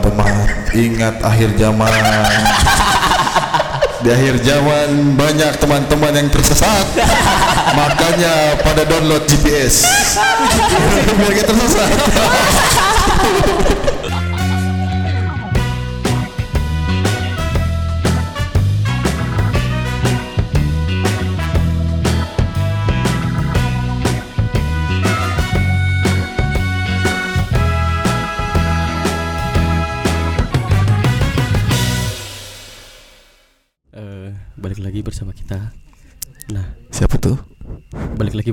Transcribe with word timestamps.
teman-teman 0.00 0.48
ingat 0.72 1.20
akhir 1.20 1.58
zaman. 1.60 1.92
Di 4.02 4.08
akhir 4.10 4.42
zaman 4.42 5.14
banyak 5.14 5.52
teman-teman 5.62 6.12
yang 6.16 6.28
tersesat. 6.32 6.86
Makanya 7.76 8.58
pada 8.64 8.82
download 8.88 9.24
GPS 9.28 9.86
biar 11.18 11.32
kita 11.32 11.52
tersesat 11.54 11.90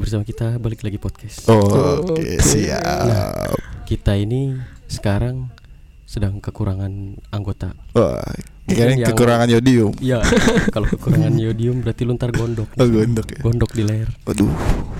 bersama 0.09 0.25
kita, 0.25 0.57
balik 0.57 0.81
lagi 0.81 0.97
podcast. 0.97 1.45
oh, 1.53 2.01
oke 2.01 2.41
siap 2.41 3.53
Kita 3.85 4.17
ini 4.17 4.57
sekarang 4.89 5.53
sedang 6.09 6.41
kekurangan 6.41 6.89
anggota. 7.29 7.77
Wah, 7.93 8.17
kirain 8.65 8.97
Yang- 8.97 9.13
kekurangan 9.13 9.45
yodium 9.47 9.93
Ya, 9.97 10.25
kalau 10.73 10.89
kekurangan 10.89 11.37
yodium 11.37 11.81
berarti 11.81 12.01
lu 12.01 12.13
ntar 12.13 12.33
gondok. 12.33 12.65
oh 12.71 12.87
gondok 12.87 13.29
ya 13.29 13.39
Gondok 13.39 13.71
di 13.71 13.83
leher. 13.83 14.09
waduh 14.25 14.49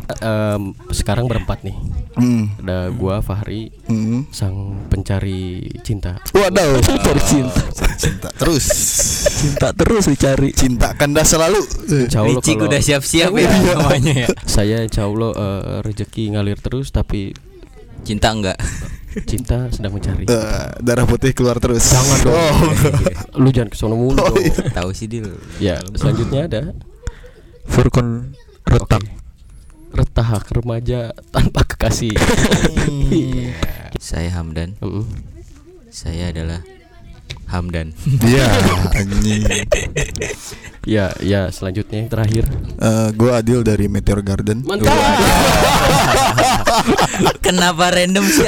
Eh, 0.09 0.25
em, 0.55 0.73
sekarang 0.89 1.25
berempat 1.25 1.61
nih. 1.61 1.73
hmm. 2.13 2.61
Ada 2.61 2.89
gua 2.91 3.21
Fahri, 3.21 3.69
Hmm. 3.85 4.25
sang 4.29 4.85
pencari 4.85 5.65
cinta. 5.79 6.17
Waduh, 6.29 6.77
Cari 7.05 7.21
cinta. 7.23 7.61
cinta 7.95 8.29
terus, 8.31 8.65
Cinta 9.35 9.69
terus 9.71 10.05
dicari. 10.05 10.49
cinta 10.51 10.93
kanda 10.93 11.21
selalu. 11.21 11.61
Kalau 12.05 12.37
udah 12.37 12.81
siap-siap 12.81 13.33
ya 13.33 13.49
namanya 13.71 14.25
ya. 14.25 14.29
saya 14.43 14.81
insya 14.81 15.05
Allah 15.05 15.29
eh, 15.31 15.61
rezeki 15.81 16.33
ngalir 16.33 16.57
terus 16.57 16.89
tapi 16.89 17.33
Cinta 17.99 18.31
enggak? 18.31 18.57
Cinta 19.25 19.69
sedang 19.73 19.97
mencari. 19.97 20.29
Eh, 20.29 20.67
darah 20.81 21.05
putih 21.09 21.33
keluar 21.33 21.57
terus. 21.57 21.81
Jangan 21.81 22.17
dong. 22.21 22.35
Oh, 22.35 23.39
Lu 23.41 23.49
jangan 23.49 23.69
kesono 23.73 23.95
mulu 23.97 24.21
Oh, 24.21 24.35
iya. 24.37 24.69
Tahu 24.69 24.89
sih 24.93 25.09
Dil. 25.09 25.33
Ya, 25.57 25.81
selanjutnya 25.97 26.45
ada 26.45 26.61
Furkon 27.69 28.33
retak. 28.65 29.01
Oke. 29.01 29.17
Retah 29.89 30.29
remaja 30.53 31.09
tanpa 31.33 31.65
kekasih. 31.65 32.13
Saya 33.97 34.29
Hamdan. 34.37 34.77
Mm. 34.85 35.05
Saya 35.89 36.29
adalah 36.29 36.61
Hamdan. 37.49 37.97
Iya, 38.21 38.45
anjing. 38.93 39.41
Ya, 40.85 41.11
ya 41.19 41.49
selanjutnya 41.49 41.97
yang 41.99 42.09
terakhir. 42.09 42.45
Eh, 42.77 43.09
gua 43.13 43.41
Adil 43.41 43.61
dari 43.61 43.85
Meteor 43.85 44.21
Garden. 44.21 44.61
Mantap. 44.61 44.93
Kenapa 47.41 47.89
random 47.89 48.21
sih? 48.23 48.45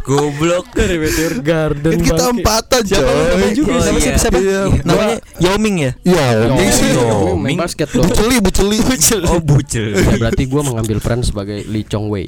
Goblok. 0.00 0.70
Dari 0.72 0.96
Meteor 0.96 1.34
Garden. 1.40 1.92
Kan 1.92 2.02
kita 2.02 2.22
bangke. 2.24 2.34
empatan, 2.38 2.82
Siapa 2.82 3.02
namanya 3.02 3.34
coy. 3.36 3.52
juga? 3.52 3.70
Oh, 3.70 3.80
Siapa 3.80 3.90
iya. 3.92 4.00
siapa 4.00 4.18
siapa? 4.18 4.38
Iya. 4.38 4.60
Namanya 4.82 5.16
Yoming 5.38 5.76
ya? 5.80 5.92
Ya, 6.02 6.26
Yo, 6.32 6.54
ini 6.54 6.70
sih. 6.70 6.88
yo, 6.88 7.02
Yo, 7.02 7.06
main 7.34 7.42
Ming. 7.44 7.58
basket 7.58 7.88
dong. 7.90 8.06
Buceli, 8.06 8.36
buceli. 8.38 8.78
Oh 9.30 9.38
bucel. 9.38 9.86
Ya, 9.92 10.14
berarti 10.16 10.42
gua 10.46 10.62
mengambil 10.62 10.98
peran 10.98 11.20
sebagai 11.20 11.66
Lee 11.66 11.84
Chong 11.84 12.06
Wei. 12.08 12.26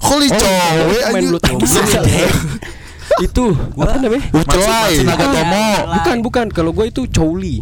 Holy 0.00 0.28
coy, 0.28 0.38
main 0.38 1.02
anjing. 1.12 1.26
bulu 1.28 1.38
tangkis. 1.38 1.70
itu 3.18 3.44
apa 3.76 3.98
namanya? 3.98 4.24
Bucelai. 4.32 4.92
Nagatomo. 5.02 5.66
Bukan, 6.00 6.16
bukan. 6.22 6.46
Kalau 6.50 6.70
gua 6.70 6.86
itu 6.86 7.06
Chow 7.08 7.34
Lee. 7.34 7.60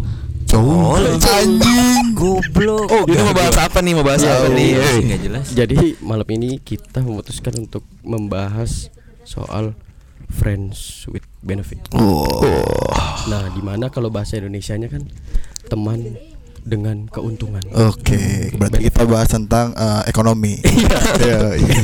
Oh, 0.55 0.95
anjing. 0.95 2.15
Goblok. 2.15 2.87
Oh, 2.87 3.03
ini 3.11 3.19
mau 3.19 3.35
bahas 3.35 3.59
apa 3.59 3.83
nih? 3.83 3.93
Mau 3.99 4.07
bahas 4.07 4.23
Iya, 4.23 4.39
apa 4.39 4.47
iya, 4.47 4.55
nih? 4.55 4.69
Iya, 4.71 4.79
Eh. 4.79 4.87
sih 4.87 5.03
nggak 5.03 5.21
jelas. 5.27 5.47
Jadi 5.51 5.79
malam 5.99 6.29
ini 6.31 6.63
kita 6.63 7.03
memutuskan 7.03 7.55
untuk 7.59 7.83
membahas 8.07 8.87
soal 9.27 9.75
friends 10.31 11.11
with 11.11 11.27
benefit. 11.43 11.83
Nah, 13.27 13.51
di 13.51 13.63
mana 13.67 13.91
kalau 13.91 14.15
bahasa 14.15 14.39
Indonesianya 14.39 14.87
kan 14.87 15.11
teman 15.67 16.15
dengan 16.65 17.05
keuntungan. 17.13 17.61
Oke, 17.77 18.49
berarti 18.57 18.89
kita 18.89 19.05
bahas 19.05 19.29
tentang 19.29 19.77
eh, 19.77 20.03
ekonomi. 20.09 20.59
Iya, 21.25 21.57
iya. 21.57 21.77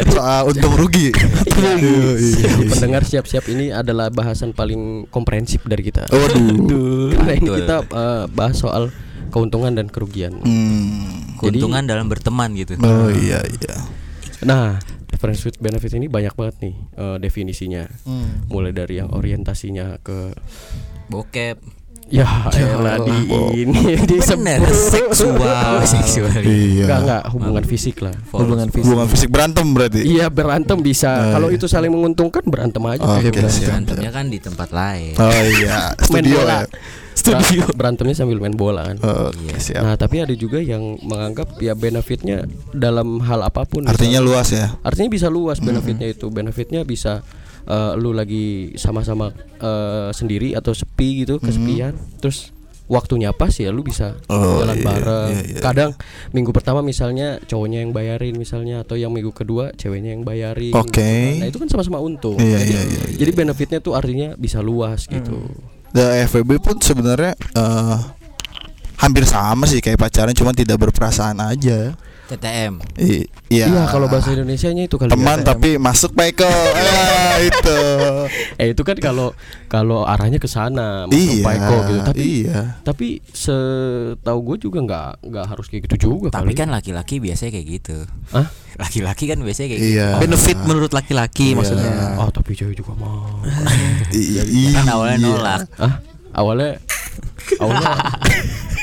Jadi 0.00 0.10
Soal 0.12 0.48
untung 0.48 0.72
rugi. 0.76 1.10
Iya, 1.12 1.74
iya. 2.16 2.50
pendengar 2.72 3.02
siap-siap 3.04 3.44
ini 3.50 3.72
adalah 3.72 4.08
bahasan 4.08 4.52
paling 4.54 5.08
komprehensif 5.10 5.64
dari 5.64 5.82
kita. 5.84 6.08
Waduh. 6.08 7.12
Karena 7.16 7.32
ini 7.36 7.48
Betul. 7.48 7.58
kita 7.64 7.76
eh, 7.88 8.24
bahas 8.32 8.56
soal 8.56 8.92
keuntungan 9.32 9.72
dan 9.74 9.88
kerugian. 9.92 10.40
Hmm. 10.40 11.36
Keuntungan 11.40 11.84
dalam 11.84 12.08
berteman 12.08 12.54
gitu. 12.56 12.76
Oh 12.80 13.08
iya 13.12 13.44
iya. 13.44 13.74
Nah, 14.44 14.78
friends 15.18 15.42
with 15.44 15.58
benefit 15.58 15.92
ini 15.96 16.06
banyak 16.06 16.32
banget 16.36 16.56
nih 16.62 16.74
eh, 16.96 17.16
definisinya. 17.20 17.88
Mulai 18.48 18.72
dari 18.72 19.00
yang 19.00 19.10
orientasinya 19.12 20.00
ke 20.00 20.32
Bokep. 21.08 21.77
Ya 22.08 22.24
elah 22.50 22.96
di 23.00 23.16
ini 23.58 23.94
Bener, 23.98 24.64
disebut 24.64 25.12
seksual, 25.12 25.82
seksual. 25.94 26.32
Iya. 26.40 26.84
Enggak 26.84 26.98
enggak 27.00 27.22
hubungan 27.30 27.64
fisik 27.64 27.96
lah. 28.00 28.14
Hubungan 28.30 28.68
fisik. 28.68 28.84
Hubungan 28.84 29.06
fisik 29.06 29.28
berantem 29.28 29.66
berarti. 29.70 30.00
Iya 30.02 30.26
berantem 30.28 30.78
bisa. 30.78 31.10
Eh. 31.10 31.32
Kalau 31.32 31.48
itu 31.48 31.66
saling 31.66 31.88
menguntungkan 31.88 32.42
berantem 32.42 32.80
aja. 32.82 33.04
Oke, 33.04 33.28
Berantem. 33.28 33.50
siap. 33.50 33.68
Berantemnya 33.68 34.10
kan 34.10 34.24
di 34.26 34.38
tempat 34.38 34.68
lain. 34.70 35.14
Oh 35.14 35.28
iya, 35.54 35.92
Main 36.08 36.24
studio 36.24 36.38
bola. 36.38 36.56
ya. 36.56 36.60
Studio. 37.12 37.62
Berantemnya 37.74 38.14
sambil 38.14 38.38
main 38.38 38.54
bola 38.54 38.86
kan. 38.86 38.96
Oke, 38.96 39.42
Iya. 39.44 39.56
siap. 39.58 39.82
Nah, 39.82 39.94
tapi 39.94 40.16
ada 40.18 40.32
juga 40.32 40.58
yang 40.58 40.96
menganggap 41.02 41.58
ya 41.58 41.74
benefitnya 41.74 42.46
dalam 42.70 43.18
hal 43.20 43.42
apa 43.42 43.66
pun. 43.66 43.84
Artinya 43.84 44.18
Misal- 44.18 44.28
luas 44.28 44.48
ya. 44.48 44.66
Artinya 44.80 45.10
bisa 45.10 45.26
luas 45.28 45.58
benefitnya 45.58 46.06
itu. 46.06 46.26
Benefitnya 46.28 46.82
bisa 46.82 47.20
eh, 47.68 47.92
lu 47.94 48.10
lagi 48.10 48.72
sama-sama 48.74 49.30
eh, 49.60 50.10
sendiri 50.10 50.56
atau 50.56 50.72
sepi 50.72 51.22
gitu, 51.22 51.36
kesepian. 51.38 51.92
Terus 52.18 52.56
waktunya 52.88 53.36
pas 53.36 53.52
ya 53.52 53.68
lu 53.68 53.84
bisa 53.84 54.16
Oh, 54.32 54.64
jalan 54.64 54.80
iya, 54.80 54.84
bareng. 54.88 55.28
iya, 55.28 55.40
iya. 55.44 55.60
Kadang 55.60 55.90
minggu 56.32 56.56
pertama 56.56 56.80
misalnya 56.80 57.36
cowoknya 57.44 57.84
yang 57.84 57.92
bayarin 57.92 58.32
misalnya 58.32 58.80
atau 58.80 58.96
yang 58.96 59.12
minggu 59.12 59.28
kedua 59.36 59.76
ceweknya 59.76 60.16
yang 60.16 60.24
bayarin. 60.24 60.72
Oke. 60.72 60.96
gitu 60.96 61.04
kan. 61.04 61.40
Nah, 61.44 61.48
itu 61.52 61.58
kan 61.60 61.68
sama-sama 61.68 62.00
untung. 62.00 62.40
Iya, 62.40 62.56
jadi, 62.58 62.72
iya, 62.72 62.82
iya, 62.88 63.02
iya. 63.12 63.16
jadi 63.20 63.30
benefitnya 63.36 63.78
tuh 63.84 63.92
artinya 63.92 64.32
bisa 64.40 64.64
luas 64.64 65.04
gitu. 65.04 65.36
The 65.92 66.24
FWB 66.28 66.64
pun 66.64 66.76
sebenarnya 66.80 67.36
eh, 67.36 67.96
hampir 68.98 69.24
sama 69.28 69.68
sih 69.68 69.84
kayak 69.84 70.00
pacaran 70.00 70.32
cuma 70.32 70.56
tidak 70.56 70.80
berperasaan 70.80 71.38
aja. 71.44 71.92
TTM. 72.28 72.72
I- 72.96 73.26
Iya. 73.48 73.64
Iya, 73.66 73.82
kalau 73.88 74.06
bahasa 74.06 74.28
Indonesianya 74.28 74.84
itu 74.84 74.94
kali 74.94 75.08
teman 75.08 75.40
ya. 75.40 75.46
tapi 75.48 75.80
masuk 75.80 76.12
Michael. 76.12 76.52
eh, 76.76 77.36
itu. 77.50 77.78
eh 78.54 78.68
itu 78.70 78.82
kan 78.82 78.96
kalau 78.98 79.32
kalau 79.66 80.04
arahnya 80.04 80.36
ke 80.36 80.44
sana 80.44 81.04
masuk 81.04 81.16
Iya. 81.34 81.42
Paiko 81.42 81.76
gitu. 81.86 82.04
Tapi 82.04 82.24
iya. 82.44 82.60
tapi 82.82 83.08
setahu 83.32 84.38
gue 84.44 84.56
juga 84.60 84.78
nggak 84.80 85.08
nggak 85.24 85.44
harus 85.46 85.66
kayak 85.66 85.88
gitu 85.88 85.96
juga 86.12 86.28
Tapi 86.30 86.52
kali. 86.52 86.58
kan 86.58 86.68
laki-laki 86.68 87.18
biasanya 87.18 87.50
kayak 87.50 87.66
gitu. 87.72 87.96
Hah? 88.30 88.46
Laki-laki 88.76 89.24
kan 89.26 89.40
biasanya 89.40 89.68
kayak 89.70 89.82
Iya. 89.82 90.06
gitu. 90.10 90.22
Benefit 90.22 90.58
menurut 90.62 90.92
laki-laki 90.92 91.46
Iya. 91.48 91.56
maksudnya. 91.56 91.92
Oh 92.16 92.28
tapi 92.28 92.52
cewek 92.52 92.76
juga 92.76 92.92
mau. 92.94 93.40
I- 94.12 94.44
Kan 94.70 94.84
iya. 94.84 94.92
awalnya 94.92 95.16
nolak. 95.18 95.60
ah 95.78 96.04
awalnya 96.34 96.76
awalnya 97.56 97.88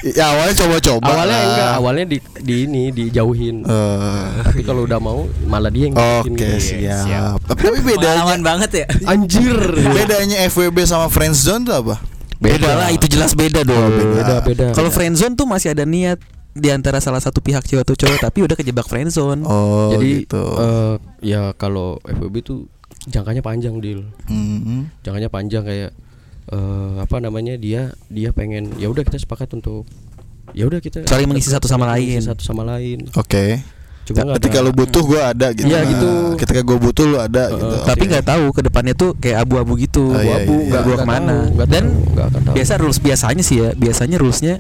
Ya 0.05 0.29
awalnya 0.29 0.53
coba-coba. 0.55 1.01
awalnya 1.01 1.33
lah. 1.33 1.41
enggak 1.43 1.71
awalnya 1.81 2.05
di, 2.05 2.17
di 2.37 2.55
ini 2.69 2.83
dijauhin. 2.93 3.65
Eh, 3.65 4.25
tapi 4.45 4.61
kalau 4.61 4.85
udah 4.85 5.01
mau 5.01 5.25
malah 5.43 5.73
dia 5.73 5.89
yang 5.89 5.97
Oke 5.97 6.29
bikin 6.29 6.61
gitu. 6.61 6.77
siap. 7.01 7.41
Tapi, 7.41 7.61
tapi 7.65 7.77
bedanya 7.81 8.21
Pengalaman 8.21 8.41
banget 8.45 8.69
ya. 8.71 8.85
Anjir. 9.09 9.57
bedanya 9.73 10.45
FWB 10.45 10.77
sama 10.85 11.09
friendzone 11.09 11.65
tuh 11.65 11.75
apa? 11.81 11.95
Beda 12.37 12.77
lah, 12.77 12.93
itu 12.93 13.09
jelas 13.09 13.33
beda 13.33 13.65
dong. 13.65 13.89
beda 14.13 14.45
beda. 14.45 14.65
Kalau 14.77 14.93
friendzone 14.93 15.33
tuh 15.33 15.49
masih 15.49 15.73
ada 15.73 15.89
niat 15.89 16.21
di 16.53 16.69
antara 16.69 17.01
salah 17.01 17.19
satu 17.19 17.41
pihak 17.41 17.65
cewek 17.65 17.81
atau 17.81 17.97
cowok 17.97 18.19
tapi 18.21 18.45
udah 18.45 18.53
kejebak 18.53 18.85
friendzone. 18.85 19.41
Oh 19.41 19.89
jadi 19.89 20.21
gitu. 20.21 20.43
eh, 20.53 20.95
ya 21.25 21.49
kalau 21.57 21.97
FWB 22.05 22.35
tuh 22.45 22.69
jangkanya 23.09 23.41
panjang 23.41 23.81
deal. 23.81 24.05
Mhm. 24.29 25.01
Jangkanya 25.01 25.33
panjang 25.33 25.65
kayak 25.65 25.97
eh, 26.47 26.93
apa 26.99 27.17
namanya 27.17 27.55
dia 27.55 27.81
dia 28.05 28.29
pengen 28.29 28.75
ya 28.75 28.87
udah 28.87 29.01
kita 29.01 29.17
sepakat 29.17 29.49
untuk 29.53 29.85
ya 30.51 30.63
udah 30.63 30.77
kita 30.77 31.03
Saling 31.03 31.25
mengisi 31.25 31.49
satu 31.49 31.65
sama 31.65 31.89
lain. 31.89 32.21
satu 32.21 32.41
sama 32.41 32.61
lain. 32.63 33.09
Oke. 33.13 33.59
Cuma 34.05 34.21
nggak 34.21 34.37
Ketika 34.37 34.61
ada- 34.61 34.65
lu 34.65 34.71
butuh 34.71 35.01
gue 35.03 35.17
ada 35.17 35.47
gitu. 35.49 35.65
Iya, 35.65 35.81
Nah, 35.81 35.89
gitu. 35.89 36.09
Ketika 36.37 36.61
gue 36.61 36.77
butuh 36.77 37.05
lu 37.05 37.17
ada 37.17 37.49
Heeh. 37.49 37.57
gitu. 37.57 37.75
tapi 37.83 38.03
nggak 38.05 38.21
tahu 38.23 38.45
ke 38.53 38.61
depannya 38.61 38.93
tuh 38.93 39.17
kayak 39.17 39.37
abu-abu 39.41 39.73
gitu. 39.75 40.05
Oh, 40.05 40.21
iya, 40.21 40.37
abu-abu 40.37 40.53
iya, 40.53 40.67
nggak 40.69 40.77
iya. 40.77 40.85
gua 40.85 40.93
Nggak 40.93 41.01
ke 41.01 41.09
mana. 41.09 41.25
tahu, 41.25 41.41
nggak 41.51 41.67
Dan 41.67 41.83
tahu, 41.83 42.21
akan 42.21 42.41
tahu. 42.45 42.53
biasa 42.53 42.73
rules 42.77 42.99
biasanya 43.01 43.43
sih 43.43 43.57
ya, 43.57 43.69
biasanya 43.73 44.17
rulesnya 44.17 44.53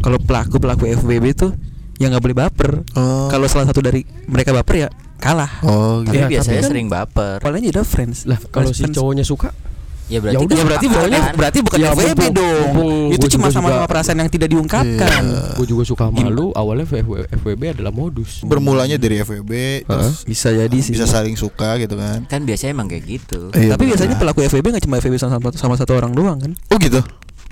kalau 0.00 0.18
pelaku 0.18 0.58
pelaku 0.58 0.84
FWB 0.90 1.26
tuh 1.32 1.54
yang 1.96 2.10
nggak 2.10 2.24
boleh 2.24 2.36
baper. 2.36 2.70
Oh. 2.98 3.30
Kalau 3.30 3.46
salah 3.46 3.70
satu 3.70 3.78
dari 3.78 4.02
mereka 4.26 4.50
baper 4.50 4.74
ya 4.76 4.88
kalah. 5.16 5.62
Oh 5.62 6.02
gitu. 6.02 6.10
Tapi 6.10 6.18
Ya, 6.18 6.26
biasanya 6.26 6.50
tapi 6.50 6.58
kan- 6.58 6.70
sering 6.74 6.86
baper. 6.90 7.36
Paling 7.38 7.62
udah 7.70 7.86
friends. 7.86 8.26
Lah 8.26 8.42
kalau 8.44 8.74
si 8.74 8.82
Friends. 8.82 8.98
cowoknya 8.98 9.22
suka 9.22 9.54
Ya 10.10 10.18
berarti 10.18 10.34
Ya 10.34 10.40
udah, 10.42 10.56
Ya 10.56 10.64
berarti 10.66 10.86
pacaran. 10.86 11.06
berarti 11.06 11.36
berarti 11.38 11.58
bukan 11.62 11.78
Ya, 11.78 11.88
FWB 11.92 12.22
dong. 12.28 12.34
mumpung 12.74 13.10
Itu 13.10 13.26
cuma 13.30 13.46
sama-sama 13.48 13.86
perasaan 13.86 14.18
yang 14.18 14.28
tidak 14.28 14.48
diungkapkan. 14.48 15.22
gue 15.54 15.66
juga 15.66 15.82
suka 15.84 16.10
sama 16.10 16.26
lu 16.26 16.50
awalnya 16.52 16.82
FW- 16.84 17.30
FWB 17.32 17.62
adalah 17.72 17.90
modus 17.90 18.42
Bermulanya 18.42 18.96
dari 18.96 19.20
FWB 19.20 19.52
terus 19.84 20.24
Bisa 20.24 20.50
jadi 20.50 20.74
sih. 20.76 20.90
bisa 20.90 21.06
saling 21.06 21.34
suka 21.34 21.78
gitu 21.78 21.94
kan. 21.94 22.26
kan 22.26 22.42
biasanya 22.42 22.74
emang 22.74 22.86
kayak 22.86 23.04
gitu. 23.06 23.48
Iya, 23.52 23.78
Tapi 23.78 23.86
biasanya 23.86 24.16
pelaku 24.16 24.42
FWB 24.44 24.66
nggak 24.68 24.84
cuma 24.84 24.98
FWB 24.98 25.14
sama, 25.16 25.38
sama, 25.38 25.48
sama 25.52 25.74
satu 25.76 25.94
orang 25.94 26.10
doang 26.10 26.38
kan? 26.38 26.52
Oh 26.68 26.76
gitu. 26.76 26.98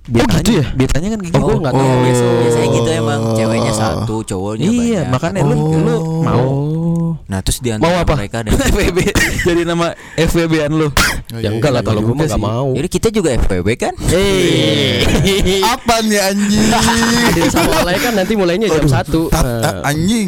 Biasanya, 0.08 0.40
gitu 0.40 0.50
ya? 0.54 0.64
Biasanya 0.72 1.08
kan 1.08 1.18
kayak 1.18 1.28
Oh, 1.28 1.36
gitu. 1.36 1.44
gua 1.44 1.56
nggak 1.60 1.74
tahu. 1.74 1.84
Oh. 1.84 2.00
Biasa- 2.00 2.36
biasanya 2.38 2.68
gitu 2.72 2.90
emang 2.90 3.20
ceweknya 3.34 3.72
satu, 3.72 4.16
cowoknya 4.24 4.66
Iya, 4.66 4.78
banyak. 4.80 5.04
makanya 5.10 5.40
lu 5.42 5.54
Oh. 5.54 5.68
lu 5.76 5.96
mau 6.22 6.46
Nah 7.28 7.44
terus 7.44 7.60
di 7.60 7.68
Mau 7.70 7.76
antara 7.84 8.00
apa? 8.02 8.14
mereka 8.16 8.38
dan 8.40 8.56
FWB 8.72 8.98
jadi 9.48 9.60
nama 9.62 9.86
FWB-an 10.14 10.72
lu. 10.72 10.88
Oh, 10.88 11.36
ya 11.36 11.52
enggak 11.52 11.70
lah 11.70 11.82
kalau 11.82 12.00
gue 12.00 12.14
mah 12.14 12.24
gak 12.24 12.40
mau 12.40 12.72
Jadi 12.72 12.88
kita 12.88 13.08
juga 13.10 13.36
FWB 13.36 13.68
kan? 13.76 13.92
Hei 14.02 15.60
Apa 15.76 16.00
nih 16.00 16.20
anjing? 16.22 16.72
Adil 16.72 17.48
sama 17.48 17.84
Oleh 17.84 18.00
kan 18.00 18.12
nanti 18.14 18.32
mulainya 18.32 18.64
jam 18.66 18.80
satu 18.82 19.28
Eh, 19.28 19.44
a- 19.60 19.84
anjing. 19.84 20.24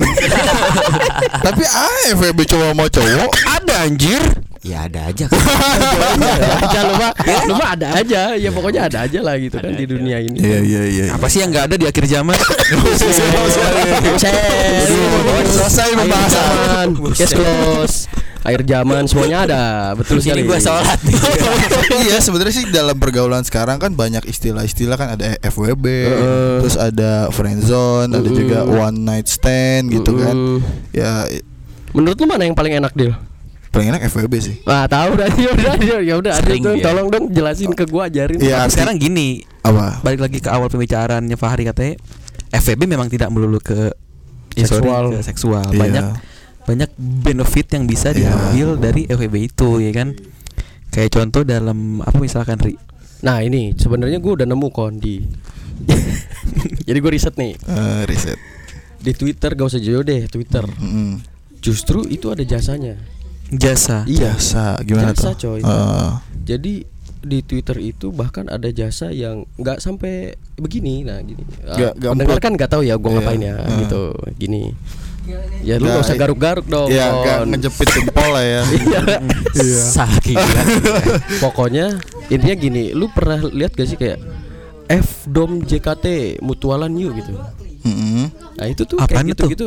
Tapi 1.40 1.62
ah 1.64 1.88
FWB 2.12 2.40
cowok 2.44 2.72
mau 2.74 2.84
cowok 2.86 3.28
Ada 3.48 3.74
anjir. 3.82 4.20
Ya 4.60 4.84
ada 4.84 5.08
aja 5.08 5.24
kan. 5.24 5.40
ada 6.36 6.52
aja 6.60 6.78
lu 6.84 6.94
mah 7.00 7.12
lu 7.48 7.54
mah 7.56 7.68
ada 7.72 7.88
aja 7.96 8.20
ya 8.36 8.52
pokoknya 8.52 8.92
ada 8.92 9.08
aja 9.08 9.18
lah 9.24 9.40
gitu 9.40 9.56
kan 9.56 9.72
di 9.72 9.88
dunia 9.88 10.20
ini 10.20 10.36
Iya 10.36 10.58
iya 10.60 10.82
iya. 10.84 11.04
Apa 11.16 11.32
sih 11.32 11.40
yang 11.40 11.48
nggak 11.48 11.64
ada 11.72 11.76
di 11.80 11.88
akhir 11.88 12.04
zaman? 12.04 12.36
Selesai 15.48 15.96
pembahasan. 15.96 16.92
case 17.16 17.32
close, 17.32 17.96
air 18.44 18.60
zaman 18.68 19.08
semuanya 19.08 19.48
ada, 19.48 19.64
betul 19.96 20.20
sekali. 20.20 20.44
Ini 20.44 20.48
gua 20.52 20.60
sholat 20.60 21.00
nih. 21.08 21.16
iya 22.04 22.16
sebenarnya 22.20 22.54
sih 22.60 22.68
dalam 22.68 23.00
pergaulan 23.00 23.40
sekarang 23.48 23.80
kan 23.80 23.96
banyak 23.96 24.28
istilah-istilah 24.28 24.96
kan 25.00 25.08
ada 25.16 25.40
FWB, 25.40 25.86
terus 26.60 26.76
ada 26.76 27.32
friendzone, 27.32 28.12
ada 28.12 28.28
juga 28.28 28.68
one 28.68 29.08
night 29.08 29.24
stand 29.24 29.88
gitu 29.88 30.20
kan. 30.20 30.36
Mm. 30.36 30.58
Ya 30.92 31.24
Menurut 31.96 32.16
lu 32.20 32.26
mana 32.28 32.44
yang 32.44 32.54
paling 32.54 32.76
enak 32.76 32.92
deal? 32.94 33.16
Paling 33.70 33.88
enak 33.88 34.02
FWB 34.04 34.34
sih. 34.36 34.54
Ah 34.64 34.84
tahu 34.84 35.14
ya 35.38 35.50
udah 35.50 35.74
ya 36.02 36.14
udah 36.16 36.32
Sering 36.36 36.60
tuh 36.60 36.74
dia. 36.74 36.84
tolong 36.84 37.06
dong 37.08 37.24
jelasin 37.30 37.70
ke 37.70 37.84
gua 37.84 38.06
ajarin. 38.06 38.36
Iya. 38.36 38.62
Tapi 38.62 38.70
sekarang 38.72 38.96
gini, 38.96 39.40
Apa? 39.60 39.98
balik 40.00 40.20
lagi 40.20 40.38
ke 40.38 40.48
awal 40.48 40.66
pembicaraannya 40.66 41.34
Fahri 41.34 41.64
katanya 41.64 41.94
FWB 42.50 42.82
memang 42.84 43.06
tidak 43.06 43.28
melulu 43.28 43.58
ke 43.58 43.94
ya 44.52 44.66
sorry, 44.66 44.82
Seksual. 44.82 45.04
ke 45.08 45.18
seksual. 45.22 45.66
Iya. 45.68 45.78
Banyak 45.78 46.04
banyak 46.62 46.90
benefit 46.98 47.66
yang 47.70 47.84
bisa 47.84 48.10
Iya. 48.10 48.26
diambil 48.50 48.68
dari 48.76 49.02
FWB 49.06 49.36
itu 49.44 49.70
ya 49.78 49.92
kan. 49.92 50.18
Kayak 50.90 51.10
contoh 51.14 51.42
dalam 51.42 51.78
apa 52.00 52.18
misalkan 52.18 52.58
Ri 52.58 52.74
Nah 53.20 53.38
ini 53.38 53.72
sebenarnya 53.72 54.18
gua 54.18 54.34
udah 54.34 54.46
nemu 54.46 54.68
kon 54.68 54.96
di. 54.96 55.22
Jadi 56.82 56.98
gua 56.98 57.10
riset 57.10 57.34
nih 57.34 57.54
Eh, 57.56 58.02
riset. 58.04 58.38
di 58.98 59.12
Twitter 59.12 59.54
gak 59.54 59.64
usah 59.66 59.78
jauh 59.78 60.02
deh 60.02 60.26
Twitter. 60.26 60.60
Mm-mm. 60.66 61.22
Justru 61.58 62.04
itu 62.04 62.28
ada 62.28 62.42
jasanya. 62.42 62.98
Jasa. 63.52 64.02
Iya. 64.04 64.32
Jasa 64.32 64.78
gimana 64.80 65.10
Jasa, 65.10 65.32
tuh? 65.32 65.34
coy. 65.38 65.60
Eh, 65.60 66.10
Jadi 66.42 66.74
di 67.20 67.38
Twitter 67.40 67.76
itu 67.78 68.08
bahkan 68.10 68.46
ada 68.46 68.66
jasa 68.68 69.08
yang 69.08 69.44
nggak 69.54 69.78
sampai 69.78 70.30
begini, 70.54 71.02
nah 71.02 71.20
gini. 71.20 71.44
Nggak- 71.60 71.94
nggak 71.94 72.10
pendengar 72.10 72.32
emplot. 72.32 72.42
kan 72.42 72.52
nggak 72.54 72.70
tahu 72.70 72.82
ya 72.82 72.94
gue 72.94 73.04
Iya. 73.04 73.16
ngapain 73.16 73.40
ya, 73.40 73.54
Hmm. 73.56 73.78
gitu, 73.78 74.02
gini. 74.34 74.62
Ya 75.60 75.76
lu 75.76 75.84
Nggak, 75.84 75.92
nggak 75.92 76.02
usah 76.02 76.16
garuk-garuk 76.16 76.66
dong. 76.66 76.88
Iya, 76.88 77.06
gak 77.22 77.38
ngejepit 77.46 77.88
jempol 77.92 78.28
lah 78.30 78.42
ya. 78.42 78.62
Iya. 79.60 79.82
Salah 79.84 80.18
gila. 80.18 80.62
Pokoknya 81.38 81.86
intinya 82.26 82.56
gini, 82.56 82.84
lu 82.90 83.06
pernah 83.08 83.38
lihat 83.44 83.72
gak 83.72 83.86
sih 83.86 83.94
kayak 83.94 84.18
F 84.88 85.24
dom 85.24 85.62
JKT 85.62 86.06
mutualan 86.40 86.90
you 86.92 87.12
gitu. 87.12 87.36
Mm-mm. 87.80 88.26
Nah 88.56 88.66
itu 88.66 88.82
tuh 88.84 88.98
Apaan 88.98 89.22
kayak 89.22 89.26
itu? 89.28 89.44
gitu-gitu. 89.46 89.66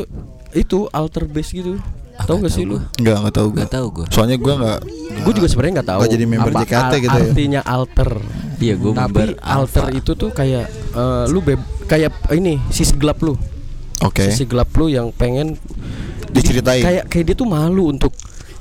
Itu 0.52 0.78
alter 0.90 1.24
base 1.24 1.50
gitu. 1.52 1.80
Ah, 2.14 2.24
tahu 2.30 2.46
gak 2.46 2.52
sih 2.54 2.62
lu? 2.62 2.78
gua. 2.78 2.86
Nggak 2.94 3.16
nggak 3.20 3.34
tahu 3.34 3.48
gue. 3.50 3.62
Gak 3.66 3.74
tahu 3.74 3.86
gue. 3.90 4.06
Soalnya 4.14 4.36
gue 4.38 4.54
nggak. 4.54 4.78
Gue 5.26 5.32
juga 5.34 5.48
sebenarnya 5.50 5.72
nggak 5.80 5.88
tahu. 5.90 5.98
nggak 5.98 6.12
jadi 6.14 6.24
member 6.30 6.52
JKT 6.62 6.92
gitu 7.02 7.16
ya. 7.16 7.24
Artinya 7.26 7.60
alter. 7.66 8.10
Iya 8.62 8.74
gue 8.78 8.90
Tapi 8.94 9.00
member 9.02 9.28
alter 9.42 9.84
itu 9.92 10.10
tuh 10.14 10.30
kayak 10.30 10.64
eh, 10.94 11.24
lu 11.28 11.40
beb 11.42 11.60
kayak 11.90 12.10
ini 12.32 12.62
sisi 12.70 12.94
gelap 12.94 13.18
lu. 13.20 13.34
Oke. 14.06 14.30
Sisi 14.30 14.46
gelap 14.46 14.70
lu 14.78 14.86
yang 14.86 15.10
pengen 15.10 15.58
Diceritain. 16.34 16.82
kayak 16.82 17.04
kayak 17.10 17.24
dia 17.30 17.36
tuh 17.38 17.46
malu 17.46 17.90
untuk 17.94 18.10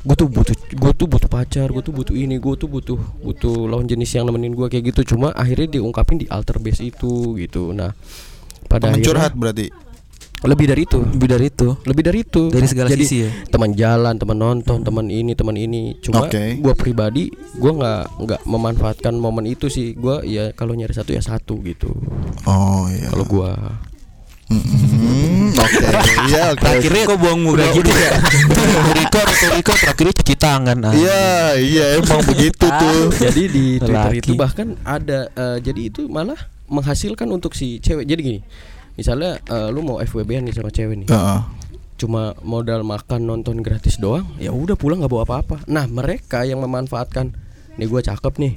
gue 0.04 0.16
tuh 0.20 0.28
butuh 0.28 0.52
gue 0.54 0.92
tuh 1.00 1.08
butuh 1.08 1.30
pacar 1.32 1.72
gue 1.72 1.80
tuh 1.80 1.96
butuh 1.96 2.12
ini 2.12 2.36
gue 2.36 2.54
tuh 2.60 2.68
butuh 2.68 3.00
butuh 3.24 3.72
lawan 3.72 3.88
jenis 3.88 4.12
yang 4.20 4.28
nemenin 4.28 4.52
gue 4.52 4.68
kayak 4.68 4.92
gitu 4.92 5.16
cuma 5.16 5.32
akhirnya 5.32 5.80
diungkapin 5.80 6.20
di 6.20 6.28
alter 6.28 6.60
base 6.60 6.84
itu 6.84 7.40
gitu 7.40 7.72
nah 7.72 7.96
pada 8.68 8.92
Temen 8.92 9.00
akhirnya 9.00 9.08
curhat 9.08 9.32
berarti. 9.38 9.68
Lebih 10.44 10.66
dari 10.68 10.84
itu 10.84 11.00
Lebih 11.00 11.28
dari 11.30 11.46
itu. 11.48 11.70
lebih 11.84 12.04
dari 12.04 12.20
itu 12.22 12.44
Dari 12.48 12.68
segala 12.68 12.88
Jadi, 12.88 13.02
sisi 13.02 13.18
ya? 13.22 13.30
teman 13.48 13.72
jalan 13.72 14.14
teman 14.14 14.36
nonton 14.36 14.80
teman 14.80 15.08
ini 15.08 15.32
teman 15.32 15.56
ini 15.56 15.96
cuma 15.98 16.26
Oke. 16.26 16.56
gue 16.56 16.74
pribadi 16.74 17.28
gue 17.32 17.72
nggak 17.72 18.02
nggak 18.20 18.42
memanfaatkan 18.44 19.14
momen 19.14 19.46
itu 19.46 19.68
sih 19.68 19.94
gue 19.94 20.20
ya 20.26 20.52
kalau 20.52 20.72
nyari 20.72 20.92
satu 20.92 21.10
ya 21.10 21.20
satu 21.20 21.60
gitu 21.62 21.90
Oh 22.44 22.86
iya. 22.86 23.08
kalau 23.08 23.24
gue 23.24 23.52
Mm, 24.46 25.50
Oke. 25.56 25.82
Iya 26.30 26.54
oke. 26.54 26.62
Akhirnya 26.62 27.04
kok 27.06 27.18
buang 27.18 27.40
muka 27.42 27.66
gitu 27.74 27.90
ya. 27.90 28.12
Riko 28.94 29.20
atau 29.20 29.48
Riko 29.52 29.74
terakhirnya 29.74 30.14
cuci 30.14 30.36
tangan. 30.36 30.78
ah. 30.84 30.94
Iya 30.94 31.26
iya 31.58 31.86
emang 31.98 32.22
begitu 32.22 32.62
tuh. 32.62 33.10
jadi 33.14 33.44
di 33.48 33.66
Twitter 33.78 34.14
itu 34.14 34.32
bahkan 34.36 34.78
ada 34.84 35.32
eh, 35.32 35.58
jadi 35.58 35.82
itu 35.90 36.06
malah 36.06 36.38
menghasilkan 36.66 37.26
untuk 37.28 37.54
si 37.54 37.78
cewek 37.78 38.06
jadi 38.06 38.20
gini 38.20 38.40
misalnya 38.94 39.42
eh, 39.50 39.70
lu 39.74 39.82
mau 39.82 39.98
FWB 40.00 40.44
nih 40.44 40.54
sama 40.54 40.70
cewek 40.70 41.06
nih 41.06 41.08
Heeh. 41.10 41.40
cuma 41.98 42.34
modal 42.42 42.82
makan 42.84 43.26
nonton 43.26 43.62
gratis 43.64 43.98
doang 43.98 44.26
ya 44.38 44.54
udah 44.54 44.76
pulang 44.78 45.02
nggak 45.02 45.12
bawa 45.14 45.24
apa-apa 45.26 45.66
nah 45.66 45.86
mereka 45.90 46.44
yang 46.46 46.62
memanfaatkan 46.62 47.34
nih 47.78 47.88
gue 47.90 48.02
cakep 48.06 48.34
nih 48.38 48.54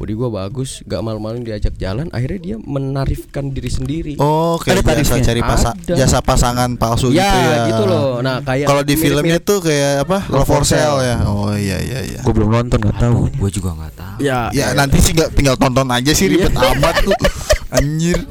body 0.00 0.16
gue 0.16 0.30
bagus 0.32 0.80
gak 0.88 1.04
malu-malu 1.04 1.44
diajak 1.44 1.76
jalan 1.76 2.08
akhirnya 2.16 2.40
dia 2.40 2.56
menarifkan 2.56 3.52
diri 3.52 3.68
sendiri 3.68 4.12
Oh 4.16 4.56
kayak 4.56 4.80
Ada 4.80 5.04
jasa 5.04 5.20
cari 5.20 5.42
pasa 5.44 5.70
Ada. 5.76 5.92
jasa 5.92 6.18
pasangan 6.24 6.70
palsu 6.80 7.12
ya, 7.12 7.20
gitu 7.28 7.38
ya. 7.52 7.62
gitu 7.68 7.84
loh 7.84 8.08
nah 8.24 8.40
kayak 8.40 8.64
Kalau 8.64 8.80
di 8.80 8.96
filmnya 8.96 9.36
tuh 9.44 9.60
kayak 9.60 10.08
apa? 10.08 10.24
Love 10.32 10.48
for 10.48 10.64
sale 10.64 11.04
ya. 11.04 11.20
Oh 11.28 11.52
iya 11.52 11.76
iya 11.84 12.00
iya. 12.00 12.20
Gue 12.24 12.32
belum 12.32 12.48
nonton 12.48 12.80
nggak 12.80 12.96
tahu. 12.96 13.28
Gue 13.36 13.50
juga 13.52 13.76
nggak 13.76 13.92
tahu. 13.92 14.16
ya 14.24 14.48
Ya 14.56 14.72
nanti 14.72 15.04
sih 15.04 15.12
nggak 15.12 15.36
tinggal 15.36 15.56
tonton 15.60 15.88
aja 15.92 16.12
sih 16.16 16.32
ribet 16.32 16.52
amat 16.56 16.96
tuh. 17.04 17.16
Anjir. 17.76 18.24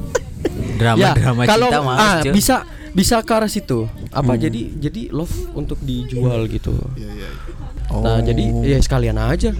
Drama-drama 0.80 1.42
kalau 1.44 1.68
cinta 1.68 1.80
males, 1.84 2.00
ah, 2.00 2.20
cuy. 2.24 2.32
bisa 2.32 2.56
bisa 2.90 3.22
ke 3.22 3.30
arah 3.30 3.46
situ 3.46 3.86
apa 4.10 4.34
jadi 4.34 4.60
jadi 4.82 5.14
love 5.14 5.30
untuk 5.54 5.78
dijual 5.78 6.48
gitu 6.48 6.74
Oh. 7.90 8.06
nah 8.06 8.22
jadi 8.22 8.54
ya 8.62 8.78
sekalian 8.78 9.18
aja 9.18 9.50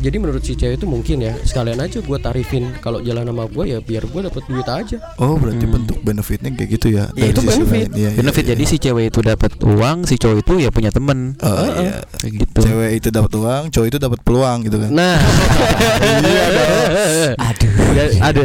jadi 0.00 0.16
menurut 0.16 0.40
si 0.40 0.56
cewek 0.56 0.80
itu 0.80 0.88
mungkin 0.88 1.20
ya 1.20 1.36
sekalian 1.44 1.76
aja 1.76 2.00
gue 2.00 2.18
tarifin 2.20 2.72
kalau 2.80 3.04
jalan 3.04 3.28
sama 3.28 3.44
gue 3.52 3.64
ya 3.68 3.78
biar 3.84 4.08
gue 4.08 4.20
dapat 4.24 4.42
duit 4.48 4.64
aja 4.64 4.96
Oh 5.20 5.36
berarti 5.36 5.68
bentuk 5.68 6.00
benefitnya 6.00 6.56
kayak 6.56 6.70
gitu 6.72 6.88
ya? 6.96 7.04
Ya, 7.12 7.32
itu 7.32 7.40
benefit. 7.44 7.92
Iya, 7.92 8.12
iya, 8.12 8.16
Benefit 8.16 8.44
iya. 8.48 8.50
jadi 8.56 8.64
si 8.64 8.76
cewek 8.80 9.04
itu 9.12 9.20
dapat 9.20 9.52
uang, 9.60 10.08
si 10.08 10.16
cowok 10.16 10.36
itu 10.40 10.52
ya 10.64 10.68
punya 10.72 10.88
temen. 10.88 11.36
Oh, 11.40 11.68
iya. 11.80 12.00
Kayak 12.16 12.32
gitu. 12.44 12.58
Cewek 12.64 12.90
itu 12.96 13.08
dapat 13.12 13.32
uang, 13.36 13.62
cowok 13.72 13.86
itu 13.88 13.98
dapat 14.00 14.18
peluang 14.24 14.58
gitu 14.64 14.76
kan? 14.80 14.90
nah 14.92 15.16
Iya 16.24 16.44
dong. 16.48 17.36
Aduh. 17.36 17.72
Ya, 17.96 18.04
ada 18.20 18.44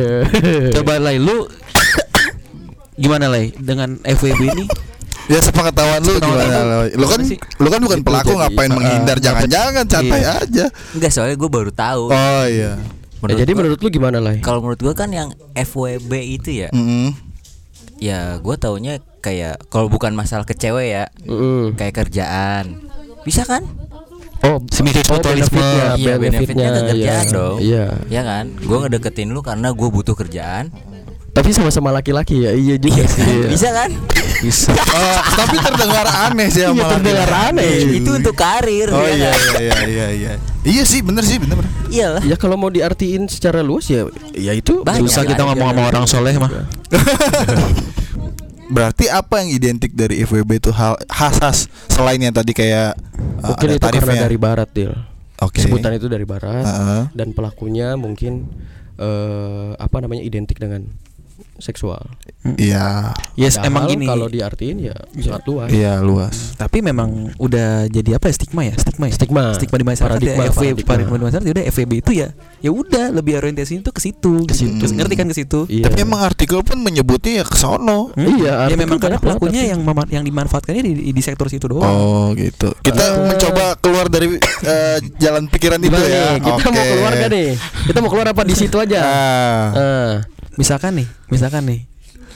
Coba 0.76 0.94
Lai 1.00 1.20
lu 1.20 1.48
gimana 3.02 3.26
Lai 3.26 3.50
dengan 3.52 3.98
FWB 4.00 4.42
ini? 4.54 4.66
Ya 5.28 5.40
sepengetahuan 5.40 6.02
lu 6.02 6.14
Sepengetahuan 6.14 6.46
gimana? 6.46 6.62
lu. 6.64 6.80
Lu 6.94 7.06
kan 7.08 7.20
Gimana 7.20 7.24
sih? 7.28 7.38
lu 7.58 7.68
kan 7.68 7.80
bukan 7.80 8.00
pelaku 8.02 8.28
jadi, 8.28 8.40
ngapain 8.40 8.68
uh, 8.68 8.76
menghindar 8.76 9.18
dapat- 9.18 9.24
jangan-jangan 9.48 9.86
santai 9.88 10.20
Iya. 10.20 10.32
aja. 10.40 10.66
Enggak 10.92 11.12
soalnya 11.12 11.36
gue 11.36 11.50
baru 11.50 11.72
tahu. 11.72 12.04
Oh 12.08 12.46
iya. 12.46 12.72
Ya, 13.22 13.36
jadi 13.38 13.52
gua- 13.52 13.60
menurut 13.60 13.80
lu 13.80 13.90
gimana 13.90 14.18
lah 14.18 14.34
kalau 14.40 14.60
menurut 14.60 14.78
gue 14.78 14.94
kan 14.94 15.10
yang 15.10 15.30
FWB 15.54 16.12
itu 16.34 16.50
ya, 16.58 16.70
Mm-mm. 16.70 17.14
ya 17.98 18.36
gue 18.36 18.56
taunya 18.56 18.94
kayak 19.20 19.62
kalau 19.68 19.88
bukan 19.88 20.10
masalah 20.12 20.42
ke 20.42 20.52
cewek 20.52 20.88
ya, 20.92 21.06
Mm. 21.24 21.78
kayak 21.78 21.94
kerjaan. 21.96 22.82
Bisa 23.22 23.46
kan? 23.46 23.62
oh 24.42 24.58
Semisal 24.68 25.06
oh, 25.06 25.22
mutualisme. 25.22 25.54
benefitnya 25.54 25.86
Iya, 25.96 26.14
benefitnya 26.18 26.68
ke 26.68 26.82
kerjaan 26.90 26.98
iya. 27.22 27.30
dong. 27.32 27.58
iya 27.62 27.86
Ya 28.10 28.22
kan? 28.22 28.46
Gue 28.58 28.78
ngedeketin 28.80 29.30
lu 29.30 29.40
karena 29.40 29.70
gue 29.70 29.86
butuh 29.88 30.18
kerjaan. 30.18 30.74
Tapi 31.32 31.50
sama-sama 31.50 31.90
laki-laki 31.90 32.44
ya 32.44 32.52
iya 32.52 32.76
juga 32.76 33.08
sih 33.08 33.48
Bisa 33.48 33.72
kan? 33.72 33.90
Bisa. 34.42 34.72
Oh, 34.92 35.20
tapi 35.38 35.56
terdengar 35.56 36.04
aneh 36.28 36.48
sih 36.48 36.60
Iya, 36.60 36.70
sama 36.70 36.92
terdengar 36.92 37.24
laki-laki. 37.26 37.50
aneh. 37.56 37.98
itu 37.98 38.10
untuk 38.12 38.36
karir. 38.36 38.88
Oh 38.90 39.00
ya 39.00 39.14
iya 39.14 39.32
kan? 39.32 39.40
iya 39.40 39.56
iya 39.56 39.78
iya 39.86 40.08
iya. 40.12 40.32
Iya 40.62 40.84
sih 40.84 41.00
bener 41.00 41.24
sih 41.24 41.38
bener. 41.38 41.56
bener. 41.56 41.72
Iyalah. 41.88 42.22
ya 42.22 42.36
kalau 42.36 42.56
mau 42.56 42.68
diartiin 42.68 43.26
secara 43.28 43.60
luas 43.60 43.88
ya 43.88 44.06
ya 44.34 44.52
itu 44.52 44.82
Banyak. 44.82 45.04
Susah 45.04 45.24
kita 45.24 45.42
ngomong 45.42 45.72
sama 45.72 45.82
orang 45.86 46.06
soleh 46.06 46.36
mah. 46.36 46.52
berarti 48.72 49.08
apa 49.08 49.44
yang 49.44 49.50
identik 49.52 49.92
dari 49.92 50.24
FWB 50.24 50.52
itu 50.58 50.72
hal 50.72 50.96
khas 51.06 51.68
selain 51.88 52.18
yang 52.18 52.32
tadi 52.32 52.52
kayak 52.52 52.96
uh, 53.44 53.52
Mungkin 53.52 53.68
ada 53.68 53.76
itu 53.76 53.84
karena 53.84 54.00
tarifnya. 54.00 54.22
dari 54.24 54.38
barat, 54.38 54.70
Dil. 54.72 54.94
Oke. 55.42 55.60
Sebutan 55.60 55.92
itu 55.94 56.08
dari 56.08 56.24
barat 56.24 56.64
Heeh. 56.64 57.04
dan 57.12 57.32
pelakunya 57.32 57.96
mungkin 57.96 58.48
eh 58.96 59.72
apa 59.76 59.98
namanya 60.00 60.22
identik 60.22 60.56
dengan 60.56 60.86
seksual. 61.62 62.02
Iya. 62.44 63.14
Yes, 63.34 63.56
Padahal 63.56 63.70
emang 63.70 63.84
gini. 63.88 64.06
Kalau 64.06 64.28
diartiin 64.28 64.78
ya 64.82 64.98
sangat 65.16 65.44
luas. 65.46 65.70
Iya 65.70 66.02
luas. 66.02 66.36
Tapi 66.56 66.82
memang 66.82 67.30
udah 67.38 67.86
jadi 67.86 68.18
apa 68.18 68.28
ya 68.28 68.34
stigma 68.34 68.62
ya? 68.64 68.74
Stigma 68.76 69.06
ya? 69.06 69.14
Stigma. 69.14 69.44
Stigma 69.54 69.78
di 69.78 69.86
masyarakat 69.86 70.18
Paradigma, 70.18 70.44
ya, 70.44 70.50
FW, 70.50 70.58
paradigma. 70.58 70.88
paradigma 70.88 71.16
di 71.16 71.24
masyarakat 71.24 71.46
ya 71.46 71.54
udah 71.54 71.66
FWB 71.68 71.94
itu 71.96 72.12
ya 72.14 72.28
ya 72.60 72.72
udah 72.72 73.06
lebih 73.12 73.34
orientasi 73.38 73.74
itu 73.80 73.90
ke 73.90 74.02
situ. 74.02 74.34
Ke 74.44 74.54
situ. 74.54 74.84
Ngerti 74.84 75.16
kan 75.16 75.26
ke 75.26 75.36
situ? 75.36 75.60
Iya. 75.66 75.86
Tapi 75.86 75.98
emang 76.02 76.22
artikel 76.22 76.60
pun 76.60 76.78
menyebutnya 76.78 77.42
ya 77.42 77.46
ke 77.46 77.56
sono. 77.56 78.10
Hmm? 78.12 78.26
Iya, 78.36 78.68
ya 78.68 78.76
memang 78.76 78.98
karena 78.98 79.18
pelakunya 79.18 79.62
tapi- 79.62 79.72
yang 79.72 79.82
mema- 79.82 80.10
yang 80.10 80.24
dimanfaatkannya 80.24 80.82
di, 80.82 80.94
di 81.08 81.22
sektor 81.22 81.46
situ 81.46 81.66
doang. 81.68 81.86
Oh 81.86 82.26
gitu. 82.34 82.74
Kita 82.82 83.06
Eh. 83.16 83.28
mencoba 83.28 83.78
keluar 83.78 84.08
dari 84.08 84.34
eh, 84.62 84.98
jalan 85.18 85.46
pikiran 85.46 85.78
itu 85.78 85.94
ya. 86.02 86.36
Kita 86.38 86.68
mau 86.68 86.80
Oke. 86.80 86.90
keluar 86.92 87.12
gak 87.16 87.30
nih? 87.30 87.50
Kita 87.86 87.98
mau 88.00 88.10
keluar 88.10 88.28
apa 88.28 88.42
di 88.42 88.56
situ 88.56 88.76
aja? 88.76 89.00
Ah. 89.02 90.14
Misalkan 90.52 90.92
nih, 90.94 91.08
misalkan 91.32 91.64
nih 91.66 91.82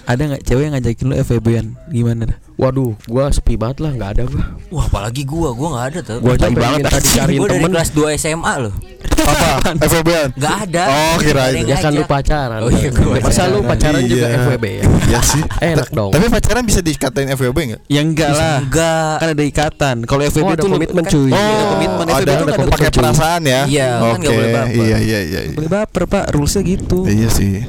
ada 0.06 0.22
nggak 0.22 0.44
cewek 0.46 0.64
yang 0.64 0.74
ngajakin 0.78 1.06
lu 1.10 1.16
FWB-an 1.18 1.66
gimana 1.90 2.22
dah? 2.30 2.38
Waduh, 2.56 2.94
gua 3.10 3.34
sepi 3.34 3.58
banget 3.58 3.82
lah, 3.82 3.92
nggak 3.92 4.10
ada 4.16 4.24
gua. 4.30 4.44
Wah, 4.70 4.86
apalagi 4.86 5.26
gua, 5.26 5.50
gua 5.52 5.68
nggak 5.74 5.86
ada 5.92 6.00
tuh. 6.06 6.18
Gua 6.22 6.38
aja 6.38 6.46
pengen 6.46 6.82
tadi 6.86 7.10
cariin 7.10 7.40
Gua 7.42 7.50
dari 7.50 7.58
temen. 7.60 7.72
kelas 7.74 7.90
2 7.90 8.14
SMA 8.16 8.54
loh. 8.62 8.74
Apa? 9.16 9.50
FWB-an? 9.90 10.30
Gak 10.38 10.56
ada. 10.70 10.84
Oh, 10.86 11.16
kirain. 11.18 11.54
Nggak 11.58 11.68
Ya 11.68 11.78
kan 11.82 11.92
lu 11.92 12.04
pacaran. 12.06 12.60
Oh 12.62 12.70
iya, 12.70 12.90
gua 12.94 13.18
Masa 13.18 13.26
pacaran. 13.26 13.50
lu 13.50 13.60
pacaran 13.66 14.02
juga 14.06 14.26
Iya. 14.30 14.38
FWB 14.40 14.66
ya? 14.70 14.84
Iya 14.86 15.20
sih. 15.26 15.44
Enak 15.74 15.90
dong. 15.90 16.12
Tapi 16.14 16.26
pacaran 16.30 16.64
bisa 16.64 16.80
dikatain 16.80 17.28
FWB 17.34 17.58
enggak? 17.66 17.82
Ya 17.90 18.02
enggak 18.06 18.32
lah. 18.32 18.58
Enggak. 18.62 19.14
Kan 19.18 19.28
ada 19.34 19.44
ikatan. 19.44 19.96
Kalau 20.06 20.22
FWB 20.22 20.46
Oh, 20.46 20.54
itu 20.54 20.68
komitmen, 20.70 21.04
cuy. 21.04 21.32
Oh, 21.34 21.64
komitmen 21.74 22.06
ada, 22.06 22.14
FWB 22.14 22.30
itu 22.30 22.44
ada 22.46 22.54
kan 22.54 22.68
pakai 22.70 22.90
perasaan 22.94 23.42
ya. 23.42 23.62
Iya, 23.66 23.90
kan 23.90 24.06
Oke. 24.06 24.20
nggak 24.22 24.32
boleh 24.38 24.50
baper. 24.54 24.76
Iya 24.86 24.98
iya 25.02 25.20
iya. 25.26 25.40
iya. 25.50 25.56
boleh 25.58 25.72
baper 25.74 26.04
pak, 26.06 26.24
rulesnya 26.30 26.62
gitu. 26.62 27.00
Iya 27.04 27.28
sih. 27.34 27.66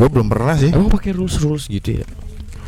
Gue 0.00 0.08
belum 0.08 0.26
pernah 0.26 0.56
sih. 0.56 0.72
Emang 0.72 0.88
pakai 0.88 1.12
rules 1.12 1.36
rules 1.36 1.68
gitu 1.68 2.00
ya? 2.00 2.06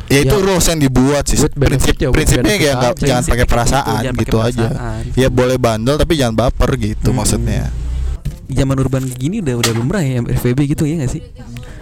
Ya 0.05 0.19
itu 0.21 0.29
Ya. 0.29 0.43
rules 0.43 0.65
yang 0.67 0.77
dibuat 0.77 1.23
sih. 1.25 1.41
With 1.41 1.55
Prinsip, 1.55 1.95
ya, 1.97 2.13
prinsipnya 2.13 2.45
benefit 2.45 2.61
kayak 2.61 2.75
nggak 2.77 2.93
jangan 3.01 3.23
pakai 3.25 3.47
perasaan 3.47 3.81
gitu, 3.81 4.03
jangan 4.05 4.21
gitu 4.21 4.37
aja. 4.37 4.67
perasaan. 4.69 5.01
Ya 5.15 5.27
boleh 5.27 5.57
bandel 5.57 5.95
tapi 5.97 6.13
jangan 6.13 6.35
baper 6.37 6.69
gitu 6.75 7.09
Hmm. 7.09 7.17
maksudnya. 7.17 7.73
Zaman 8.45 8.75
urban 8.77 9.03
gini 9.09 9.41
udah 9.41 9.55
udah 9.57 9.73
lumrah 9.73 10.03
ya 10.03 10.21
FWB 10.21 10.59
gitu 10.69 10.85
ya 10.85 11.01
nggak 11.01 11.09
sih? 11.09 11.23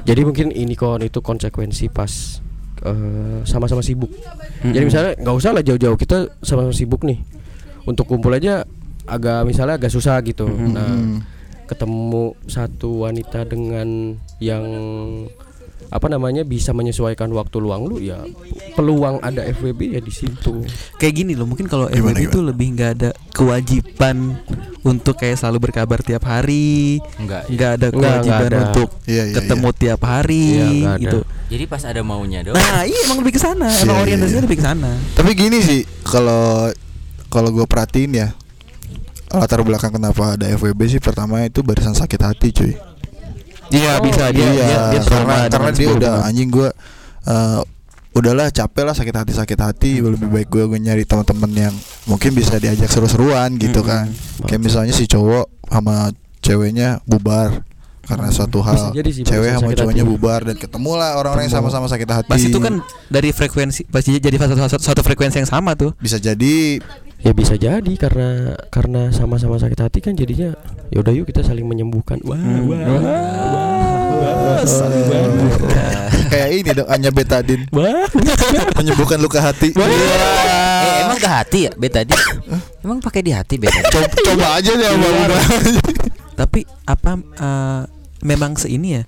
Jadi 0.01 0.21
mungkin 0.23 0.47
ini 0.49 0.73
kon 0.73 1.01
itu 1.01 1.19
konsekuensi 1.19 1.91
pas 1.91 2.39
eh, 2.79 3.37
sama-sama 3.43 3.81
sibuk. 3.81 4.09
Jadi 4.59 4.73
Mm-mm. 4.73 4.87
misalnya 4.87 5.11
nggak 5.15 5.35
usah 5.35 5.51
lah 5.51 5.61
jauh-jauh 5.61 5.93
kita 5.95 6.17
sama-sama 6.39 6.71
sibuk 6.71 7.03
nih. 7.03 7.19
Untuk 7.83 8.07
kumpul 8.07 8.31
aja 8.31 8.63
agak 9.03 9.43
misalnya 9.43 9.75
agak 9.75 9.89
susah 9.89 10.17
gitu. 10.21 10.45
Mhm. 10.45 10.69
Nah, 10.71 10.87
Hmm. 10.87 11.19
ketemu 11.65 12.33
satu 12.43 13.03
wanita 13.03 13.43
dengan 13.43 14.17
yang 14.41 14.65
apa 15.91 16.07
namanya 16.07 16.47
bisa 16.47 16.71
menyesuaikan 16.71 17.27
waktu 17.35 17.59
luang 17.59 17.83
lu 17.83 17.99
ya 17.99 18.23
peluang 18.79 19.19
ada 19.19 19.43
FWB 19.43 19.91
ya 19.91 19.99
di 19.99 20.07
situ. 20.09 20.63
Kayak 20.95 21.13
gini 21.13 21.33
loh, 21.35 21.43
mungkin 21.43 21.67
kalau 21.67 21.91
FWB 21.91 22.31
itu 22.31 22.39
lebih 22.39 22.67
nggak 22.73 22.91
ada 22.95 23.09
kewajiban 23.35 24.39
untuk 24.81 25.19
kayak 25.19 25.35
selalu 25.35 25.67
berkabar 25.67 25.99
tiap 25.99 26.23
hari, 26.23 27.03
Enggak. 27.19 27.43
nggak 27.51 27.69
ada 27.75 27.87
Nggak, 27.91 27.99
nggak 27.99 28.13
kewajiban 28.15 28.47
ada. 28.47 28.59
untuk 28.63 28.89
Iya 29.03 29.23
iya. 29.27 29.35
ketemu 29.35 29.67
tiap 29.75 30.01
hari 30.01 30.45
Iya, 30.47 30.65
ada. 30.87 31.01
gitu. 31.03 31.19
Jadi 31.51 31.63
pas 31.67 31.83
ada 31.83 32.01
maunya 32.01 32.39
doang. 32.41 32.55
Nah, 32.55 32.81
iya 32.87 32.99
emang 33.03 33.17
lebih 33.19 33.33
ke 33.35 33.41
sana. 33.43 33.67
Iya, 33.67 33.83
Emang 33.83 33.97
iya, 33.99 34.03
orientasinya 34.07 34.39
iya. 34.39 34.45
lebih 34.47 34.57
ke 34.57 34.65
sana. 34.65 34.91
Tapi 35.11 35.29
gini 35.35 35.57
sih 35.59 35.81
kalau 36.01 36.71
kalau 37.27 37.49
gue 37.51 37.67
perhatiin 37.67 38.11
ya 38.15 38.27
latar 39.27 39.59
belakang 39.59 39.91
kenapa 39.91 40.39
ada 40.39 40.47
FWB 40.47 40.79
sih 40.87 40.99
pertama 40.99 41.43
itu 41.43 41.59
barisan 41.59 41.91
sakit 41.91 42.19
hati 42.19 42.47
cuy. 42.51 42.73
Iya, 43.71 43.97
Oh, 43.97 44.03
bisa. 44.03 44.23
Dia 44.29 44.43
iya, 44.51 44.65
dia, 44.67 44.79
dia 44.91 45.01
karena 45.07 45.35
karena 45.47 45.71
dia 45.71 45.89
udah 45.95 46.13
anjing 46.27 46.51
gue 46.51 46.69
udahlah 48.11 48.51
capek 48.51 48.83
lah 48.83 48.95
sakit 48.95 49.15
hati 49.15 49.31
sakit 49.31 49.59
hati. 49.59 49.91
Lebih 50.03 50.27
baik 50.27 50.47
gue 50.51 50.63
gue 50.67 50.79
nyari 50.79 51.03
teman-teman 51.07 51.71
yang 51.71 51.75
mungkin 52.05 52.35
bisa 52.35 52.59
diajak 52.59 52.91
seru-seruan 52.91 53.55
gitu 53.55 53.79
Mm-mm. 53.81 53.89
kan. 53.89 54.05
Kayak 54.45 54.61
misalnya 54.67 54.93
si 54.93 55.07
cowok 55.07 55.47
sama 55.71 56.11
ceweknya 56.43 56.99
bubar 57.07 57.63
karena 58.11 58.27
suatu 58.29 58.59
hal 58.59 58.91
jadi 58.91 59.09
sih, 59.09 59.23
cewek 59.23 59.49
sama 59.53 59.71
cowoknya 59.71 60.03
hati. 60.03 60.11
bubar 60.11 60.39
dan 60.43 60.55
ketemu 60.55 60.91
lah 60.93 61.15
orang-orang 61.15 61.47
yang 61.47 61.55
sama-sama 61.55 61.85
sakit 61.85 62.09
hati 62.09 62.27
Pas 62.27 62.41
itu 62.41 62.57
kan 62.57 62.79
dari 63.07 63.29
frekuensi 63.29 63.87
pasti 63.87 64.15
jadi 64.15 64.35
satu, 64.35 64.53
satu, 64.57 64.83
satu 64.83 65.01
frekuensi 65.01 65.37
yang 65.37 65.49
sama 65.49 65.73
tuh. 65.73 65.95
bisa 65.97 66.15
jadi 66.15 66.83
Ya 67.17 67.31
bisa 67.31 67.53
jadi 67.53 67.93
karena 67.95 68.29
karena 68.67 69.09
sama-sama 69.09 69.53
sakit 69.55 69.77
hati 69.79 69.99
kan 69.99 70.11
jadinya 70.11 70.57
ya 70.89 70.97
udah 70.99 71.13
yuk 71.13 71.29
kita 71.29 71.41
saling 71.41 71.63
menyembuhkan. 71.63 72.17
Wah, 72.23 72.33
Hmm. 72.33 72.65
wah, 72.65 72.81
Wah, 72.81 73.05
wah, 74.17 74.61
saling 74.63 75.05
wah, 75.05 75.21
menyembuhkan. 75.21 75.69
wah. 75.69 76.09
kayak 76.27 76.49
ini 76.51 76.69
dong 76.71 76.89
Anya 76.89 77.11
Betadin 77.11 77.61
Wah. 77.69 78.09
menyembuhkan 78.73 79.19
luka 79.19 79.37
hati 79.39 79.69
Eh, 79.69 80.93
emang 81.01 81.17
ke 81.17 81.29
hati 81.29 81.59
ya 81.67 81.71
betadin? 81.75 82.17
emang 82.81 82.97
pakai 82.97 83.21
di 83.21 83.31
hati 83.31 83.55
betadin? 83.55 83.85
coba, 83.85 84.07
coba 84.25 84.47
aja 84.57 84.71
deh 84.73 84.87
Abang. 84.89 85.13
Tapi 86.33 86.59
apa 86.83 87.11
eh, 87.37 87.81
memang 88.21 88.57
seini 88.57 89.01
ya? 89.01 89.03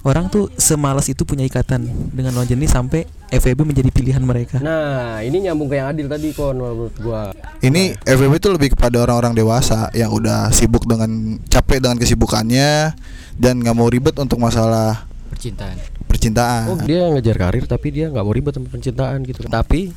Orang 0.00 0.32
tuh 0.32 0.48
semalas 0.56 1.04
itu 1.12 1.28
punya 1.28 1.44
ikatan 1.44 1.84
dengan 2.16 2.32
lawan 2.32 2.48
jenis 2.48 2.72
sampai 2.72 3.04
FWB 3.28 3.60
menjadi 3.68 3.90
pilihan 3.92 4.24
mereka. 4.24 4.56
Nah, 4.56 5.20
ini 5.20 5.44
nyambung 5.44 5.68
ke 5.68 5.76
yang 5.76 5.92
adil 5.92 6.08
tadi 6.08 6.32
kon 6.32 6.56
menurut 6.56 6.96
gua. 6.96 7.36
Ini 7.60 7.92
FWB 8.00 8.40
itu 8.40 8.48
lebih 8.48 8.68
kepada 8.72 9.04
orang-orang 9.04 9.36
dewasa 9.36 9.92
yang 9.92 10.08
udah 10.08 10.48
sibuk 10.48 10.88
dengan 10.88 11.36
capek 11.52 11.84
dengan 11.84 12.00
kesibukannya 12.00 12.96
dan 13.36 13.60
nggak 13.60 13.76
mau 13.76 13.92
ribet 13.92 14.16
untuk 14.16 14.40
masalah 14.40 15.04
Percintaan. 15.28 15.76
percintaan. 16.08 16.64
Oh, 16.72 16.78
dia 16.80 17.12
ngejar 17.12 17.36
karir 17.36 17.68
tapi 17.68 17.92
dia 17.92 18.08
nggak 18.08 18.24
mau 18.24 18.32
ribet 18.32 18.56
sama 18.56 18.72
percintaan 18.72 19.20
gitu. 19.28 19.44
Tapi 19.44 19.92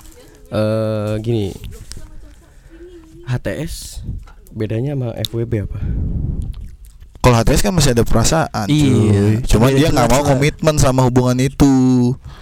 eh 0.51 1.13
gini. 1.23 1.55
HTS 3.29 4.01
bedanya 4.51 4.97
sama 4.97 5.13
FWB 5.29 5.69
apa? 5.69 5.79
Kalau 7.29 7.45
HTS 7.45 7.62
kan 7.62 7.69
masih 7.69 7.93
ada 7.93 8.01
perasaan, 8.01 8.65
Iya. 8.65 9.45
Cuma 9.45 9.69
dia 9.69 9.93
nggak 9.93 10.09
mau 10.09 10.25
lah. 10.25 10.33
komitmen 10.33 10.75
sama 10.81 11.05
hubungan 11.05 11.38
itu. 11.38 11.69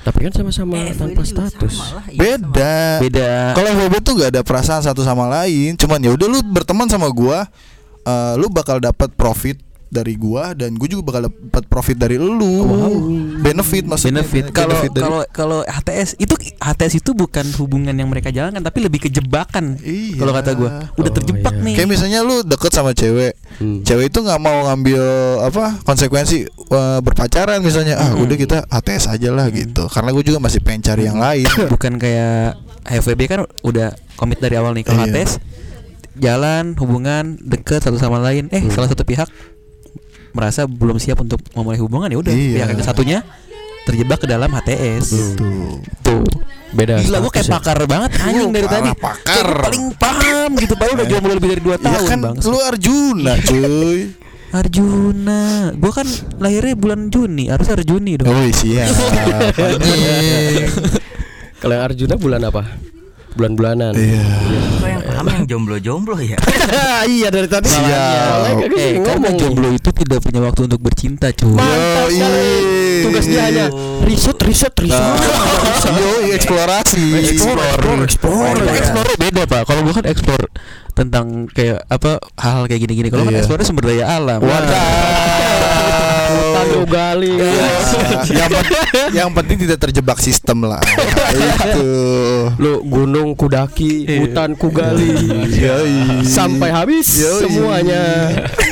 Tapi 0.07 0.31
kan 0.31 0.31
sama-sama 0.31 0.79
tanpa 0.95 1.27
status. 1.27 1.75
Beda. 2.15 3.03
Beda. 3.03 3.51
Kalau 3.51 3.67
FWB 3.67 3.95
tuh 3.99 4.13
gak 4.15 4.31
ada 4.31 4.41
perasaan 4.47 4.79
satu 4.79 5.03
sama 5.03 5.27
lain. 5.27 5.75
Cuman 5.75 5.99
ya 5.99 6.15
udah 6.15 6.27
lu 6.31 6.39
berteman 6.39 6.87
sama 6.87 7.11
gua, 7.11 7.51
eh, 8.07 8.33
lu 8.39 8.47
bakal 8.47 8.79
dapat 8.79 9.11
profit 9.11 9.59
dari 9.89 10.13
gua 10.13 10.51
dan 10.51 10.73
gue 10.73 10.87
juga 10.87 11.03
bakal 11.03 11.21
dapat 11.27 11.63
profit 11.65 11.97
dari 11.97 12.15
lu. 12.15 12.67
Benefit 13.37 13.83
maksudnya. 13.83 14.19
benefit 14.19 14.51
kalau 14.51 14.75
kalau 14.91 15.21
kalau 15.27 15.59
HTS 15.63 16.17
itu 16.17 16.31
HTS 16.57 16.93
itu 16.97 17.11
bukan 17.11 17.45
hubungan 17.55 17.91
yang 17.91 18.05
mereka 18.05 18.27
jalankan 18.27 18.59
tapi 18.59 18.81
lebih 18.81 18.99
ke 18.99 19.09
jebakan 19.09 19.77
Iya. 19.77 20.17
kalau 20.17 20.33
kata 20.33 20.51
gua 20.53 20.69
udah 20.93 21.07
Oh, 21.07 21.15
terjebak 21.15 21.53
iya. 21.53 21.63
nih 21.63 21.75
Kayak 21.75 21.89
misalnya 21.89 22.19
lu 22.21 22.41
deket 22.41 22.71
sama 22.71 22.91
cewek, 22.91 23.33
Hmm. 23.57 23.81
cewek 23.81 24.07
itu 24.07 24.19
nggak 24.19 24.37
mau 24.37 24.67
ngambil 24.67 25.01
apa 25.43 25.63
konsekuensi 25.81 26.37
eh, 26.47 26.99
berpacaran 26.99 27.59
misalnya, 27.59 27.95
ah 27.95 28.11
Hmm. 28.11 28.23
udah 28.23 28.35
kita 28.35 28.57
HTS 28.67 29.07
aja 29.09 29.29
lah 29.29 29.47
gitu. 29.49 29.87
Karena 29.87 30.11
gue 30.11 30.23
juga 30.25 30.37
masih 30.37 30.59
pengen 30.59 30.83
cari 30.83 31.03
yang 31.05 31.17
lain. 31.17 31.47
bukan 31.73 31.95
kayak 31.95 32.59
FWB 32.85 33.21
kan 33.25 33.39
udah 33.61 33.87
komit 34.13 34.37
dari 34.37 34.55
awal 34.55 34.71
nih 34.71 34.83
kalau 34.83 35.01
Iya. 35.01 35.13
HTS 35.13 35.31
jalan 36.15 36.73
hubungan 36.75 37.37
deket 37.39 37.79
satu 37.79 37.95
sama 37.95 38.17
lain 38.17 38.49
eh 38.49 38.59
Hmm. 38.59 38.73
salah 38.73 38.89
satu 38.89 39.03
pihak 39.03 39.29
merasa 40.37 40.69
belum 40.69 41.01
siap 41.01 41.17
untuk 41.17 41.41
memulai 41.51 41.81
hubungan 41.81 42.05
ya 42.07 42.17
udah 42.17 42.29
Iya. 42.29 42.53
pihak 42.53 42.69
yang 42.71 42.85
satunya 42.85 43.17
terjebak 43.83 44.19
ke 44.19 44.27
dalam 44.27 44.47
HTS 44.47 45.05
Tuh. 45.33 45.79
tuh 46.03 46.27
Beda. 46.69 46.99
gila 46.99 47.23
gua 47.23 47.31
kayak 47.31 47.47
ya. 47.47 47.53
pakar 47.55 47.79
banget 47.87 48.11
anjing 48.19 48.51
dari 48.51 48.67
tadi 48.67 48.91
pakar. 48.93 49.23
Kayak 49.23 49.63
paling 49.63 49.85
paham 49.95 50.49
gitu 50.59 50.73
padahal 50.75 50.95
udah 50.99 51.07
jomblo 51.07 51.33
lebih 51.33 51.49
dari 51.55 51.61
2 51.63 51.71
Ya 51.71 51.77
tahun 51.79 52.05
kan 52.05 52.19
bang 52.21 52.35
lu 52.43 52.57
Arjuna 52.59 53.33
cuy. 53.41 53.99
Arjuna 54.47 55.41
gua 55.75 55.91
kan 55.91 56.07
lahirnya 56.37 56.75
bulan 56.75 57.07
Juni 57.07 57.47
harus 57.47 57.67
Arjuni 57.67 58.19
dong 58.19 58.27
Oh 58.27 58.43
anjing. 58.43 58.87
Kalau 61.57 61.75
Arjuna 61.79 62.15
bulan 62.15 62.41
apa? 62.43 62.63
Bulan-bulanan. 63.37 63.93
Iya. 63.93 64.25
Kok 64.77 64.87
yang 64.89 65.01
paham 65.05 65.25
yang 65.29 65.43
jomblo-jomblo 65.45 66.17
ya? 66.19 66.37
iya 67.15 67.27
dari 67.29 67.45
tadi. 67.45 67.69
Kan 67.69 68.57
eh 68.73 68.97
karena 68.97 69.29
ngomong. 69.29 69.37
jomblo 69.37 69.67
itu 69.71 69.89
tidak 69.93 70.19
punya 70.19 70.39
waktu 70.41 70.61
untuk 70.65 70.81
bercinta 70.81 71.29
cuy 71.31 71.53
Mantap 71.53 72.09
sekali. 72.09 72.49
Tugas 73.05 73.25
dia 73.25 73.41
hanya 73.45 73.65
riset, 74.01 74.37
riset, 74.41 74.73
riset. 74.73 74.97
Nah, 74.97 75.97
yo 75.97 76.33
eksplorasi. 76.33 77.05
Explore, 77.21 78.01
explore. 78.03 78.57
Explore 78.67 79.11
beda 79.15 79.41
pak. 79.45 79.61
Kalau 79.63 79.81
gua 79.85 79.93
kan 79.93 80.05
explore 80.09 80.45
tentang 80.91 81.45
kayak 81.47 81.85
apa 81.87 82.17
hal-hal 82.41 82.65
kayak 82.65 82.81
gini-gini. 82.83 83.07
Kalau 83.07 83.23
kan 83.23 83.33
Iya. 83.37 83.41
explore 83.45 83.61
sumber 83.61 83.93
daya 83.93 84.05
alam. 84.17 84.41
Wadah. 84.41 85.56
Orlando 86.27 86.81
Gali. 86.87 87.33
Ya, 87.39 88.45
yang, 88.45 88.51
yang 89.23 89.29
penting 89.31 89.67
tidak 89.67 89.79
terjebak 89.89 90.19
sistem 90.19 90.67
lah. 90.67 90.83
Itu. 91.33 91.89
Lu 92.59 92.83
gunung 92.87 93.33
kudaki, 93.33 94.05
hutan 94.19 94.53
kugali. 94.59 95.11
Yoi. 95.51 96.23
Sampai 96.27 96.69
habis 96.71 97.17
Yoi. 97.17 97.41
semuanya. 97.47 98.03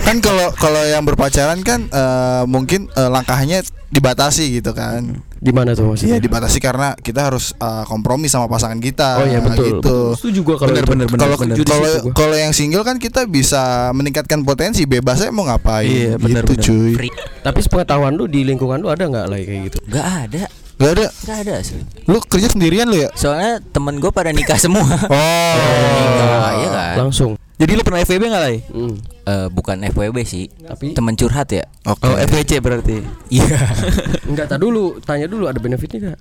Kan 0.03 0.19
kalau 0.19 0.51
kalau 0.55 0.81
yang 0.85 1.03
berpacaran 1.07 1.59
kan 1.63 1.87
eh, 1.89 2.43
mungkin 2.45 2.91
eh, 2.93 3.09
langkahnya 3.09 3.63
dibatasi 3.91 4.59
gitu 4.61 4.75
kan. 4.75 5.23
Gimana 5.45 5.71
tuh 5.71 5.85
Iya 5.85 5.89
maksudnya? 5.93 6.17
dibatasi 6.19 6.57
karena 6.57 6.97
kita 6.97 7.29
harus 7.29 7.53
eh, 7.53 7.83
kompromi 7.85 8.25
sama 8.25 8.49
pasangan 8.49 8.81
kita. 8.81 9.21
Oh 9.21 9.25
iya 9.25 9.39
betul. 9.39 9.61
Gitu. 9.61 9.77
betul. 9.79 10.07
Setuju 10.17 10.39
gua 10.41 10.55
kalau 10.57 10.69
Bener, 10.73 10.81
itu. 10.81 10.91
bener, 10.91 11.05
bener, 11.05 11.21
Kalau 11.61 11.91
kalau 12.11 12.35
yang 12.35 12.49
single 12.49 12.81
kan 12.81 12.97
kita 12.97 13.23
bisa 13.25 13.93
meningkatkan 13.93 14.41
potensi 14.41 14.83
bebasnya 14.83 15.29
mau 15.29 15.45
ngapain 15.45 15.85
Iya, 15.85 16.13
bener, 16.17 16.43
gitu 16.43 16.53
bener. 16.53 16.65
cuy. 16.65 16.91
Free. 16.97 17.13
Tapi 17.39 17.59
sepengetahuan 17.61 18.11
lu 18.11 18.25
di 18.25 18.41
lingkungan 18.41 18.81
lu 18.81 18.89
ada 18.89 19.05
nggak 19.05 19.25
lah 19.25 19.37
kayak 19.37 19.61
gitu? 19.69 19.77
Gak 19.85 20.05
ada, 20.27 20.43
Gak 20.75 20.91
ada. 20.91 21.07
gak 21.07 21.37
ada 21.41 21.53
asli. 21.57 21.79
Lu 22.03 22.19
kerja 22.19 22.47
sendirian 22.47 22.85
lu 22.85 22.97
ya? 22.97 23.09
Soalnya 23.13 23.63
temen 23.63 23.95
gue 23.95 24.09
pada 24.09 24.29
nikah 24.29 24.55
semua. 24.55 24.83
Oh. 25.07 25.55
Nikah, 25.95 26.49
iya 26.53 26.69
kan? 26.69 26.95
Langsung. 26.99 27.31
Jadi 27.55 27.71
lu 27.71 27.81
pernah 27.81 27.99
FWB 28.01 28.23
nggak 28.25 28.43
Lai? 28.43 28.57
Hmm. 28.67 28.95
Eh, 29.23 29.47
bukan 29.47 29.79
FWB 29.85 30.17
sih, 30.21 30.51
Tapi 30.51 30.91
temen 30.91 31.15
curhat 31.15 31.47
ya. 31.49 31.63
Oke. 31.85 32.03
Oh 32.03 32.13
FWC 32.13 32.59
berarti. 32.59 32.99
Iya. 33.29 33.47
enggak 34.29 34.47
tak 34.47 34.59
dulu, 34.59 34.99
tanya 34.99 35.25
dulu 35.25 35.47
ada 35.47 35.55
benefitnya 35.57 35.99
enggak? 36.05 36.19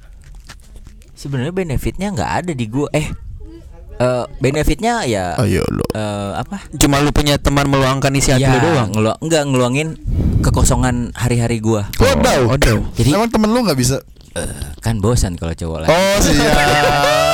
Sebenarnya 1.13 1.51
benefitnya 1.51 2.09
nggak 2.09 2.31
ada 2.39 2.53
di 2.53 2.65
gue. 2.65 2.87
Eh, 2.93 3.11
eh, 3.97 4.25
benefitnya 4.39 5.03
ya 5.05 5.35
Ayo 5.37 5.67
lu. 5.67 5.83
eh, 5.91 6.31
apa? 6.37 6.63
Cuma 6.73 6.99
lu 6.99 7.11
punya 7.11 7.35
teman 7.37 7.67
meluangkan 7.67 8.11
isi 8.13 8.31
hati 8.31 8.45
Ya, 8.45 8.55
lu 8.55 8.63
doang. 8.65 8.89
ngelu- 8.93 9.19
enggak 9.21 9.43
ngeluangin 9.45 9.89
kekosongan 10.45 11.17
hari-hari 11.17 11.59
gua. 11.59 11.89
Waduh. 11.97 12.53
Waduh. 12.53 12.85
Jadi 12.93 13.11
Emang 13.11 13.33
temen 13.33 13.49
lu 13.49 13.65
nggak 13.65 13.75
bisa? 13.75 14.05
eh, 14.35 14.51
kan 14.79 14.99
bosan 14.99 15.35
kalau 15.35 15.55
cowok 15.55 15.79
lah. 15.81 15.89
Oh 15.89 16.17
siap. 16.19 16.53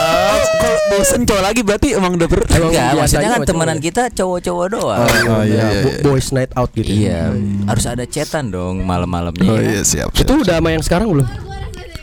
Kalau 0.60 0.76
bosen 0.92 1.24
cowok 1.24 1.40
lagi 1.42 1.60
berarti 1.62 1.88
emang 1.96 2.12
udah 2.12 2.28
ber 2.28 2.44
Enggak, 2.44 2.60
biasanya 2.60 2.92
maksudnya 2.94 3.30
kan 3.30 3.40
temenan 3.42 3.68
cowok. 3.72 3.86
kita 3.88 4.02
cowok-cowok 4.12 4.66
doang. 4.68 5.00
Oh, 5.00 5.08
iya, 5.08 5.40
iya, 5.40 5.64
bo- 5.80 5.88
iya. 5.90 6.02
boys 6.04 6.28
night 6.30 6.52
out 6.52 6.70
gitu. 6.70 6.90
Iya, 6.90 7.20
harus 7.64 7.84
ada 7.84 8.04
chatan 8.04 8.52
dong 8.52 8.84
malam-malamnya. 8.84 9.48
Oh 9.48 9.56
ya. 9.56 9.64
iya 9.70 9.80
siap. 9.80 10.12
Itu 10.12 10.36
udah 10.36 10.60
sama 10.60 10.68
yang 10.70 10.84
sekarang 10.84 11.08
belum? 11.08 11.24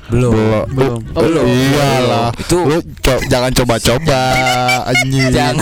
Belum. 0.07 0.31
belum. 0.71 0.99
Oh, 1.13 1.21
belum. 1.21 1.43
Iyalah. 1.43 2.29
Itu- 2.31 2.63
lu 2.63 2.79
co- 3.03 3.23
jangan 3.27 3.51
coba-coba 3.51 4.21
anjing. 4.87 5.27
Jangan. 5.29 5.59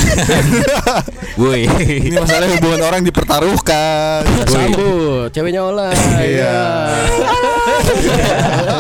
Woi. 1.42 1.66
Ini 1.82 2.14
masalah 2.14 2.48
hubungan 2.54 2.82
orang 2.86 3.02
dipertaruhkan. 3.02 4.22
Sambut, 4.46 5.34
ceweknya 5.34 5.66
olah. 5.66 5.92
Iya. 6.22 6.58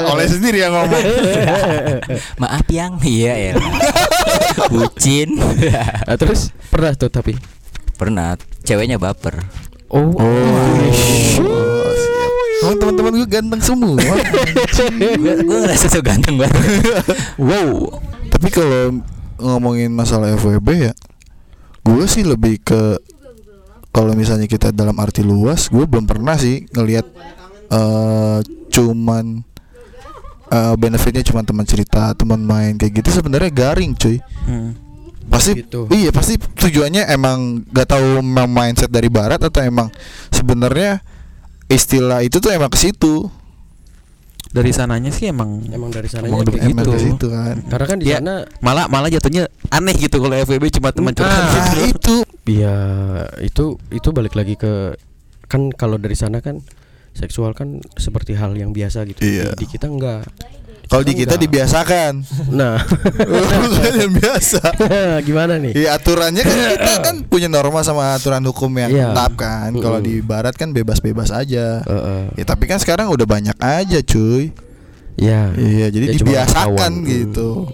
Oleh 0.13 0.27
sendiri 0.29 0.61
yang 0.61 0.71
ngomong. 0.71 1.03
Maaf 2.41 2.65
yang 2.69 3.01
iya 3.01 3.51
ya. 3.51 3.53
Bucin. 4.69 5.41
Nah, 6.05 6.15
terus 6.15 6.53
pernah 6.69 6.93
tuh 6.93 7.09
tapi. 7.09 7.33
Pernah 7.95 8.35
ceweknya 8.61 9.01
baper. 9.01 9.41
Oh. 9.89 10.13
Oh, 10.13 10.77
siap. 10.93 11.74
Emang 12.65 12.77
teman-teman 12.81 13.11
gue 13.13 13.29
ganteng 13.29 13.61
semua. 13.61 13.93
Gue 15.45 15.57
ngerasa 15.61 15.85
so 15.85 16.01
ganteng 16.01 16.41
banget. 16.41 16.57
wow. 17.37 18.01
Tapi 18.33 18.47
kalau 18.49 18.99
ngomongin 19.37 19.93
masalah 19.93 20.33
FWB 20.33 20.89
ya, 20.89 20.93
gue 21.85 22.03
sih 22.09 22.25
lebih 22.25 22.57
ke 22.59 22.97
kalau 23.93 24.11
misalnya 24.11 24.49
kita 24.49 24.73
dalam 24.73 24.97
arti 24.97 25.23
luas, 25.23 25.71
gue 25.71 25.85
belum 25.85 26.03
pernah 26.03 26.35
sih 26.35 26.67
ngelihat 26.73 27.05
eh 27.65 28.39
cuman 28.69 29.39
eh, 30.51 30.75
benefitnya 30.75 31.23
cuma 31.23 31.45
teman 31.45 31.63
cerita, 31.63 32.11
teman 32.17 32.41
main 32.43 32.75
kayak 32.75 32.99
gitu 32.99 33.21
sebenarnya 33.21 33.51
garing 33.53 33.95
cuy. 33.95 34.19
Hmm. 34.49 34.73
Pasti 35.25 35.57
Gitu. 35.57 35.89
iya 35.89 36.13
pasti 36.13 36.37
tujuannya 36.37 37.09
emang 37.09 37.65
gak 37.73 37.97
tahu 37.97 38.21
memang 38.21 38.45
mindset 38.45 38.93
dari 38.93 39.09
barat 39.09 39.41
atau 39.41 39.57
emang 39.65 39.89
sebenarnya 40.29 41.01
istilah 41.67 42.21
itu 42.21 42.37
tuh 42.37 42.51
emang 42.51 42.69
ke 42.69 42.77
situ. 42.77 43.29
Dari 44.55 44.71
sananya 44.71 45.11
sih 45.11 45.27
emang 45.27 45.67
Emang 45.67 45.91
dari 45.91 46.07
sana 46.07 46.31
Emang 46.31 46.47
Emang 46.47 46.79
gitu. 46.79 46.95
ke 46.95 46.99
situ 47.01 47.25
kan. 47.27 47.59
Karena 47.67 47.85
kan 47.85 47.97
di 47.99 48.07
Ya. 48.07 48.23
sana 48.23 48.47
malah 48.63 48.87
malah 48.87 49.11
jatuhnya 49.11 49.51
aneh 49.67 49.91
gitu 49.93 50.15
kalau 50.15 50.31
FWB 50.31 50.71
cuma 50.71 50.95
teman 50.95 51.11
curhat. 51.11 51.35
Ah. 51.35 51.51
gitu. 51.51 51.59
Nah, 51.75 51.87
itu 51.93 52.15
Iya, 52.45 52.77
itu 53.41 53.65
itu 53.91 54.07
balik 54.13 54.37
lagi 54.37 54.55
ke 54.55 54.95
kan 55.45 55.73
kalau 55.73 55.97
dari 55.97 56.15
sana 56.15 56.39
kan 56.39 56.61
seksual 57.11 57.51
kan 57.51 57.81
seperti 57.97 58.37
hal 58.37 58.53
yang 58.53 58.71
biasa 58.71 59.03
gitu. 59.05 59.19
Iya. 59.19 59.51
Di, 59.57 59.65
di 59.65 59.65
kita 59.67 59.89
enggak. 59.89 60.23
Kalau 60.85 61.01
di 61.01 61.13
kita 61.13 61.33
Enggak. 61.33 61.43
dibiasakan. 61.43 62.11
Nah, 62.51 62.77
Bukan 62.79 63.93
yang 63.97 64.13
biasa. 64.13 64.61
gimana 65.27 65.57
nih? 65.57 65.73
Iya 65.73 65.95
aturannya 65.95 66.41
kan 66.41 66.55
kita 66.71 66.93
kan 67.01 67.15
punya 67.23 67.47
norma 67.47 67.81
sama 67.81 68.13
aturan 68.13 68.41
hukum 68.43 68.69
yang 68.71 68.89
Iya. 68.89 69.05
tetap 69.09 69.31
kan. 69.35 69.73
Kalau 69.73 69.97
Mm-mm. 69.97 70.07
di 70.07 70.15
barat 70.19 70.53
kan 70.53 70.69
bebas-bebas 70.71 71.29
aja. 71.29 71.81
Heeh. 71.81 72.23
Ya 72.35 72.43
tapi 72.43 72.65
kan 72.65 72.77
sekarang 72.77 73.09
udah 73.09 73.25
banyak 73.25 73.57
aja 73.57 73.99
cuy. 73.99 74.53
ya. 75.15 75.51
Iya 75.51 75.87
jadi 75.89 76.05
Ya, 76.07 76.13
dibiasakan 76.15 76.91
gitu. 77.03 77.65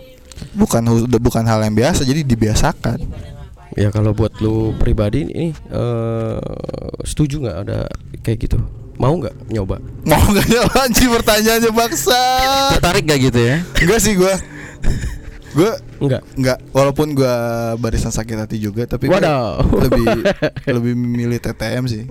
Bukan 0.54 0.82
hu- 0.84 1.06
udah 1.06 1.18
bukan 1.18 1.44
hal 1.44 1.62
yang 1.62 1.74
biasa 1.74 2.02
jadi 2.02 2.22
dibiasakan. 2.22 3.02
Ya 3.72 3.88
kalau 3.88 4.12
buat 4.12 4.36
lu 4.38 4.76
pribadi 4.76 5.24
ini 5.24 5.48
eh 5.52 6.38
setuju 7.02 7.40
nggak 7.40 7.58
ada 7.62 7.88
kayak 8.20 8.40
gitu? 8.42 8.60
Mau 9.02 9.18
nggak 9.18 9.34
nyoba? 9.50 9.82
Mau 10.06 10.22
gak 10.30 10.46
nyala 10.46 10.70
anjing 10.86 11.10
pertanyaannya 11.10 11.74
baksa. 11.74 12.22
Tertarik 12.78 13.10
gak 13.10 13.18
gitu 13.18 13.40
ya? 13.42 13.66
Enggak 13.82 13.98
sih 13.98 14.14
gua. 14.14 14.38
Gua 15.58 15.74
Enggak. 15.98 16.22
enggak 16.38 16.58
walaupun 16.70 17.18
gua 17.18 17.34
barisan 17.82 18.14
sakit 18.14 18.38
hati 18.38 18.62
juga 18.62 18.86
tapi 18.86 19.10
gua 19.10 19.18
Wadaw. 19.18 19.66
lebih 19.90 20.06
lebih 20.70 20.94
memilih 20.94 21.42
TTM 21.42 21.90
sih. 21.90 22.06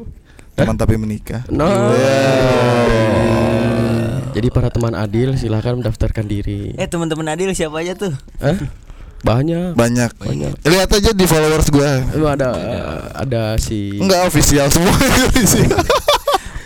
Teman 0.58 0.74
tapi 0.74 0.98
menikah. 0.98 1.46
No. 1.46 1.70
Yeah. 1.94 2.90
Jadi 4.34 4.50
para 4.50 4.74
teman 4.74 4.98
Adil 4.98 5.38
silahkan 5.38 5.78
mendaftarkan 5.78 6.26
diri. 6.26 6.74
Eh 6.74 6.90
teman-teman 6.90 7.30
Adil 7.30 7.54
siapa 7.54 7.86
aja 7.86 7.94
tuh? 7.94 8.10
Hah? 8.42 8.58
Banyak. 9.22 9.78
Banyak. 9.78 10.10
Banyak. 10.18 10.52
Lihat 10.66 10.90
aja 10.90 11.14
di 11.14 11.26
followers 11.30 11.70
gua. 11.70 12.02
Itu 12.02 12.26
ada 12.26 12.50
ada 13.14 13.54
si 13.62 13.94
Enggak 13.94 14.26
official 14.26 14.66
semua 14.74 14.90
official. 15.30 15.70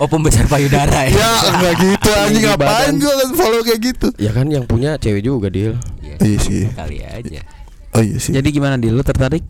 Oh 0.03 0.11
pembesar 0.11 0.45
payudara 0.51 1.07
ya. 1.07 1.15
ya 1.15 1.31
enggak 1.55 1.75
gitu 1.79 2.09
anjing 2.11 2.43
Tinggi 2.43 2.51
ngapain 2.51 2.93
gua 2.99 3.15
kan 3.15 3.29
follow 3.39 3.61
kayak 3.63 3.81
gitu. 3.81 4.09
Ya 4.19 4.31
kan 4.35 4.47
yang 4.51 4.67
punya 4.67 4.99
cewek 4.99 5.23
juga 5.23 5.47
Dil. 5.51 5.79
Iya, 6.03 6.17
Iya 6.19 6.39
sih. 6.43 6.63
Kali 6.75 6.99
aja. 7.03 7.41
Oh 7.95 8.03
iya 8.03 8.19
sih. 8.19 8.35
Jadi 8.35 8.49
gimana 8.51 8.75
di 8.75 8.91
lu 8.91 9.03
tertarik 9.07 9.47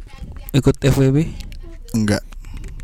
ikut 0.52 0.76
FWB? 0.84 1.18
Enggak. 1.96 2.20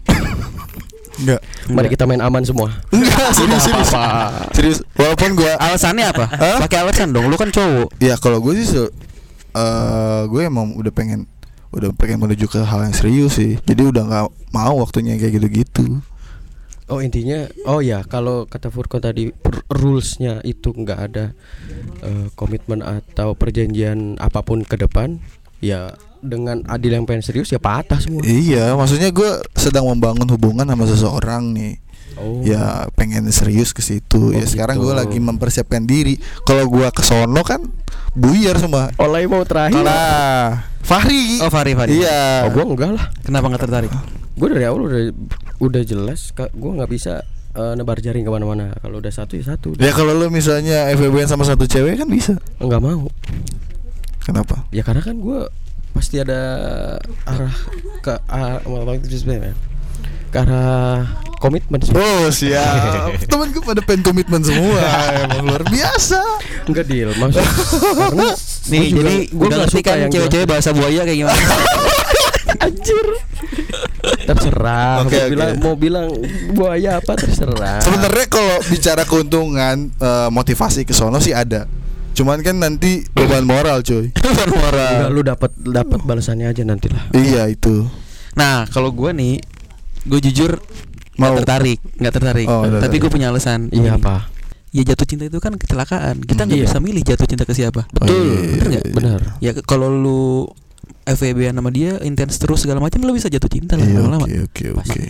Enggak. 1.21 1.41
Mari 1.69 1.89
kita 1.93 2.09
main 2.09 2.25
aman 2.25 2.41
semua. 2.49 2.73
Enggak 2.89 3.29
serius 3.37 3.61
serius. 3.69 3.91
apa-apa. 3.93 4.49
Serius. 4.57 4.79
Walaupun 4.97 5.31
gua 5.37 5.53
Alasannya 5.61 6.05
apa? 6.09 6.25
Hah? 6.33 6.59
Pakai 6.65 6.81
alasan 6.81 7.13
dong. 7.13 7.29
Lu 7.29 7.37
kan 7.37 7.53
cowok. 7.53 7.93
ya 8.01 8.17
kalau 8.17 8.41
gue 8.41 8.57
sih 8.57 8.89
eh 9.51 10.23
gue 10.31 10.43
emang 10.47 10.79
udah 10.79 10.95
pengen 10.95 11.27
udah 11.75 11.91
pengen 11.95 12.23
menuju 12.23 12.49
ke 12.49 12.65
hal 12.65 12.89
yang 12.89 12.97
serius 12.97 13.37
sih. 13.37 13.61
Jadi 13.69 13.83
udah 13.85 14.03
nggak 14.09 14.25
mau 14.57 14.81
waktunya 14.81 15.21
kayak 15.21 15.37
gitu-gitu. 15.39 16.01
Oh 16.91 16.99
intinya, 16.99 17.47
oh 17.71 17.79
ya 17.79 18.03
kalau 18.03 18.51
kata 18.51 18.67
Furko 18.67 18.99
tadi 18.99 19.31
rulesnya 19.71 20.43
itu 20.43 20.75
nggak 20.75 21.01
ada 21.01 21.31
eh, 22.03 22.27
komitmen 22.35 22.83
atau 22.83 23.39
perjanjian 23.39 24.19
apa 24.19 24.43
pun 24.43 24.67
ke 24.67 24.75
depan, 24.75 25.23
ya 25.63 25.95
dengan 26.21 26.67
Adil 26.69 26.99
yang 26.99 27.07
pengen 27.07 27.25
serius 27.25 27.55
ya 27.55 27.63
patah 27.63 28.03
semua. 28.03 28.27
Iya, 28.27 28.75
maksudnya 28.77 29.15
gue 29.15 29.41
sedang 29.57 29.89
membangun 29.89 30.29
hubungan 30.29 30.67
sama 30.69 30.85
seseorang 30.85 31.55
nih. 31.55 31.79
Oh. 32.19 32.43
Ya 32.43 32.89
pengen 32.99 33.27
serius 33.31 33.71
ke 33.71 33.83
situ. 33.83 34.35
ya 34.35 34.43
Oh, 34.43 34.49
sekarang 34.49 34.81
gitu. 34.81 34.91
gue 34.91 34.95
lagi 34.97 35.19
mempersiapkan 35.19 35.85
diri. 35.85 36.19
Kalau 36.43 36.67
gue 36.67 36.87
ke 36.91 37.03
sono 37.05 37.43
kan 37.45 37.63
buyar 38.15 38.59
semua. 38.59 38.91
Oleh 38.99 39.27
mau 39.31 39.47
terakhir. 39.47 39.81
Nah, 39.83 40.67
Fahri. 40.83 41.39
Oh 41.39 41.51
Fahri 41.53 41.73
Fahri. 41.79 42.03
Iya. 42.03 42.49
Oh 42.49 42.51
gua 42.51 42.65
enggak 42.67 42.91
lah. 42.99 43.07
Kenapa 43.23 43.47
nggak 43.47 43.63
tertarik? 43.63 43.93
Gue 44.35 44.49
dari 44.51 44.65
awal 44.67 44.91
udah 44.91 45.01
udah 45.61 45.83
jelas, 45.85 46.33
gua 46.35 46.71
nggak 46.83 46.91
bisa 46.91 47.23
eh, 47.55 47.73
nebar 47.79 48.01
jaring 48.03 48.27
ke 48.27 48.33
mana-mana. 48.33 48.75
Kalau 48.83 48.99
udah 48.99 49.13
satu 49.13 49.39
ya 49.39 49.55
satu. 49.55 49.77
Ya 49.79 49.95
kalau 49.95 50.17
lu 50.17 50.27
misalnya 50.33 50.91
FWB 50.97 51.29
sama 51.31 51.47
satu 51.47 51.69
cewek 51.69 52.01
kan 52.01 52.09
bisa. 52.11 52.35
Enggak 52.59 52.81
mau. 52.83 53.07
Kenapa? 54.27 54.67
Ya 54.75 54.83
karena 54.83 55.03
kan 55.03 55.19
gue 55.19 55.47
pasti 55.91 56.23
ada 56.23 56.39
arah 57.27 57.55
ke 57.99 58.15
arah, 58.31 58.63
ke 60.31 60.39
arah 60.39 61.03
komitmen 61.41 61.81
sih. 61.81 61.97
Oh 61.97 62.29
siap 62.29 63.17
Temen 63.33 63.49
gue 63.51 63.63
pada 63.65 63.81
pengen 63.81 64.05
komitmen 64.05 64.45
semua 64.45 64.85
Emang 65.25 65.49
luar 65.49 65.65
biasa 65.65 66.21
Enggak 66.69 66.85
deal, 66.87 67.11
maksud 67.17 67.41
karena 67.41 68.29
Nih 68.69 68.93
gua 68.93 69.01
jadi 69.01 69.15
nggak 69.33 69.59
ngerti 69.65 69.81
suka 69.81 69.91
kan 69.91 69.97
yang 69.99 70.11
cewek-cewek 70.13 70.47
bahasa 70.47 70.71
buaya 70.71 71.01
kayak 71.03 71.19
gimana? 71.25 71.41
anjir. 72.67 73.07
terserah. 74.29 75.05
Oke, 75.05 75.17
mau 75.17 75.25
oke. 75.25 75.31
bilang 75.33 75.51
mau 75.61 75.75
bilang 75.77 76.07
buaya 76.55 77.01
apa 77.01 77.13
terserah. 77.19 77.81
Sebenarnya 77.83 78.27
kalau 78.31 78.57
bicara 78.69 79.03
keuntungan 79.09 79.91
eh, 79.91 80.29
motivasi 80.31 80.85
ke 80.87 80.93
sono 80.95 81.19
sih 81.19 81.35
ada. 81.35 81.67
Cuman 82.15 82.43
kan 82.45 82.59
nanti 82.59 83.07
beban 83.15 83.47
moral 83.47 83.81
cuy. 83.87 84.11
Beban 84.25 84.51
moral. 84.51 84.93
Enggak, 85.09 85.11
lu 85.15 85.21
dapat 85.25 85.51
dapat 85.57 86.01
balasannya 86.05 86.47
aja 86.51 86.63
nanti 86.67 86.91
lah. 86.91 87.11
Iya 87.15 87.49
itu. 87.49 87.87
Nah, 88.35 88.67
kalau 88.71 88.95
gua 88.95 89.11
nih, 89.11 89.43
gue 90.07 90.21
jujur. 90.31 90.59
Nggak 91.21 91.37
tertarik, 91.39 91.79
nggak 91.95 92.13
tertarik. 92.13 92.47
Oh, 92.47 92.65
Tapi 92.65 92.97
gue 92.97 93.11
punya 93.11 93.29
alasan. 93.29 93.69
Iya 93.69 93.95
apa? 93.95 94.27
Ya 94.71 94.83
jatuh 94.85 95.05
cinta 95.05 95.25
itu 95.25 95.37
kan 95.37 95.53
kecelakaan. 95.53 96.23
Kita 96.23 96.47
nggak 96.47 96.57
Iya. 96.57 96.67
bisa 96.67 96.79
milih 96.79 97.03
jatuh 97.03 97.27
cinta 97.27 97.43
ke 97.43 97.53
siapa. 97.53 97.85
Betul. 97.91 98.15
iya, 98.17 98.39
Bener 98.49 98.67
nggak? 98.71 98.85
Benar. 98.93 99.21
Ya 99.39 99.51
ke- 99.53 99.65
kalau 99.65 99.91
lu 99.91 100.47
FWB 101.03 101.51
sama 101.51 101.69
dia 101.69 101.99
intens 102.01 102.37
terus 102.37 102.63
segala 102.63 102.79
macam 102.79 103.01
lu 103.01 103.11
bisa 103.11 103.27
jatuh 103.27 103.49
cinta 103.49 103.75
lah 103.75 103.83
Iya 103.83 103.99
lama-lama. 103.99 104.25
oke 104.25 104.37
oke 104.47 104.65
oke. 104.79 105.03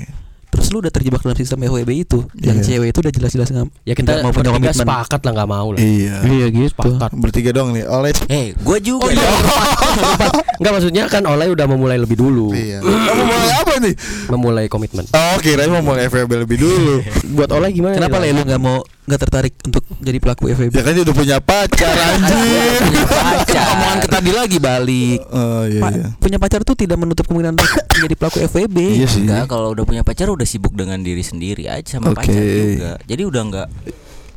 Terus 0.50 0.66
lu 0.68 0.82
udah 0.82 0.90
terjebak 0.90 1.20
dalam 1.20 1.34
sistem 1.34 1.62
FWB 1.62 1.90
itu. 1.96 2.18
Yang 2.34 2.56
Iya. 2.56 2.66
cewek 2.66 2.88
itu 2.90 2.98
udah 3.00 3.12
jelas-jelas 3.12 3.48
nggak 3.48 3.66
Ya 3.82 3.94
kita 3.94 4.10
nggak 4.10 4.24
mau 4.24 4.32
punya 4.32 4.50
komitmen. 4.50 4.74
sepakat 4.76 5.20
lah 5.22 5.32
nggak 5.32 5.48
mau 5.48 5.68
lah. 5.70 5.78
Iya. 5.78 6.16
Iya 6.22 6.46
gitu. 6.50 6.70
Sepakat. 6.72 7.10
Bertiga 7.14 7.50
dong 7.50 7.68
nih. 7.70 7.84
Oleh. 7.86 8.10
Eh, 8.26 8.52
gue 8.52 8.78
juga. 8.80 9.02
Oh 9.02 9.10
iya. 9.10 9.30
Enggak 10.60 10.72
maksudnya 10.74 11.02
kan 11.06 11.22
Oleh 11.24 11.46
udah 11.48 11.66
memulai 11.66 11.96
lebih 11.96 12.16
dulu. 12.16 12.50
Iya. 12.50 12.82
Kamu 12.82 13.22
mau 13.30 13.38
apa 13.56 13.74
nih? 13.78 13.94
Memulai 14.28 14.64
komitmen. 14.66 15.04
Oh 15.10 15.36
kirain 15.38 15.70
mau 15.70 15.80
mulai 15.80 16.06
FWB 16.06 16.32
lebih 16.40 16.58
dulu. 16.58 16.94
Buat 17.36 17.50
Oleh 17.52 17.70
gimana? 17.70 17.94
Kenapa 17.96 18.18
le 18.18 18.30
lu 18.30 18.42
nggak 18.42 18.60
mau 18.60 18.82
nggak 19.00 19.20
tertarik 19.20 19.54
untuk 19.60 19.82
jadi 19.98 20.18
pelaku 20.18 20.42
FWB? 20.48 20.70
Ya 20.70 20.82
kan 20.82 20.92
dia 20.92 21.02
udah 21.02 21.16
punya 21.16 21.36
pacar 21.38 21.94
anjir. 21.96 22.78
Punya 22.80 23.04
pacar. 23.06 23.64
Omongan 23.72 23.98
ke 23.98 24.08
tadi 24.08 24.30
lagi 24.30 24.58
balik. 24.58 25.20
Oh 25.26 25.64
iya 25.64 25.80
Pa- 25.80 25.90
iya. 25.90 26.06
punya 26.16 26.38
pacar 26.38 26.60
tuh 26.62 26.74
tidak 26.74 26.94
menutup 26.94 27.24
kemungkinan 27.24 27.54
untuk 27.54 27.66
menjadi 27.90 28.14
pelaku 28.14 28.38
FWB. 28.46 28.76
Iya 28.94 29.06
sih. 29.06 29.24
Enggak, 29.24 29.46
kalau 29.46 29.72
udah 29.72 29.84
punya 29.84 30.02
pacar 30.02 30.28
udah 30.28 30.44
sibuk 30.44 30.72
dengan 30.72 31.00
diri 31.00 31.20
sendiri 31.20 31.66
aja 31.66 31.98
sama 31.98 32.12
Oke. 32.12 32.22
pacar 32.22 32.38
juga. 32.38 32.92
Jadi 33.02 33.22
udah 33.24 33.42
nggak 33.42 33.68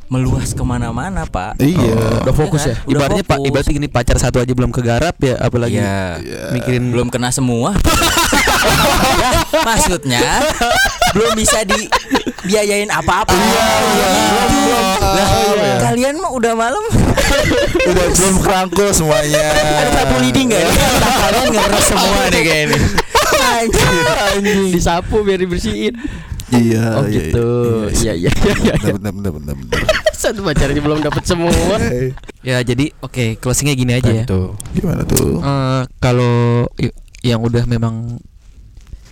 meluas 0.04 0.52
ke 0.52 0.60
mana-mana, 0.60 1.24
Pak. 1.24 1.56
Iya. 1.58 2.22
Udah 2.22 2.34
fokus 2.34 2.62
ya. 2.62 2.74
Udah 2.84 3.08
Ibaratnya 3.08 3.24
pak, 3.24 3.38
ibaratnya 3.40 3.72
gini 3.74 3.88
pacar 3.88 4.16
satu 4.16 4.36
aja 4.36 4.52
belum 4.52 4.68
kegarap 4.68 5.16
ya, 5.18 5.38
apalagi 5.38 5.80
Iya. 5.80 6.52
mikirin 6.52 6.90
belum 6.90 7.08
kena 7.08 7.30
semua. 7.30 7.72
Ya, 9.64 9.72
maksudnya 9.72 10.44
belum 11.16 11.32
bisa 11.40 11.64
dibiayain 11.64 12.90
apa-apa. 12.92 13.32
Belum. 13.32 14.84
Lah, 15.00 15.28
iya. 15.56 15.74
kalian 15.80 16.20
mah 16.20 16.32
udah 16.36 16.52
malam 16.52 16.84
Udah 17.88 18.06
belum 18.12 18.34
kerangkul 18.44 18.88
semuanya. 18.92 19.40
ada 19.56 19.90
sapu 20.04 20.16
lidi 20.20 20.40
enggak 20.44 20.68
ya? 20.68 20.70
Kalian 21.00 21.46
ngeres 21.54 21.84
semua 21.88 22.20
nih 22.28 22.42
kayaknya. 22.44 22.78
Anjing. 24.36 24.70
Disapu 24.74 25.16
biar 25.24 25.38
dibersihin. 25.40 25.94
Iya. 26.52 26.84
Oh 27.00 27.06
iya, 27.08 27.14
gitu. 27.16 27.48
Iya. 27.88 28.12
Iya 28.12 28.12
iya 28.28 28.30
iya. 28.60 28.74
iya. 28.76 28.92
Benar 29.00 29.12
benar 29.16 29.32
benar 29.32 29.54
benar. 29.56 29.80
Satu 30.20 30.44
pacarnya 30.44 30.80
belum 30.84 31.00
dapat 31.00 31.24
semua. 31.24 31.52
ya 32.48 32.60
jadi 32.60 32.92
oke 33.00 33.40
closingnya 33.40 33.74
gini 33.78 33.92
aja 33.96 34.10
ya. 34.12 34.24
Tuh. 34.28 34.52
Gimana 34.76 35.08
tuh? 35.08 35.40
Eh, 35.40 35.82
kalau 36.04 36.68
yang 37.24 37.40
udah 37.40 37.64
memang 37.64 38.20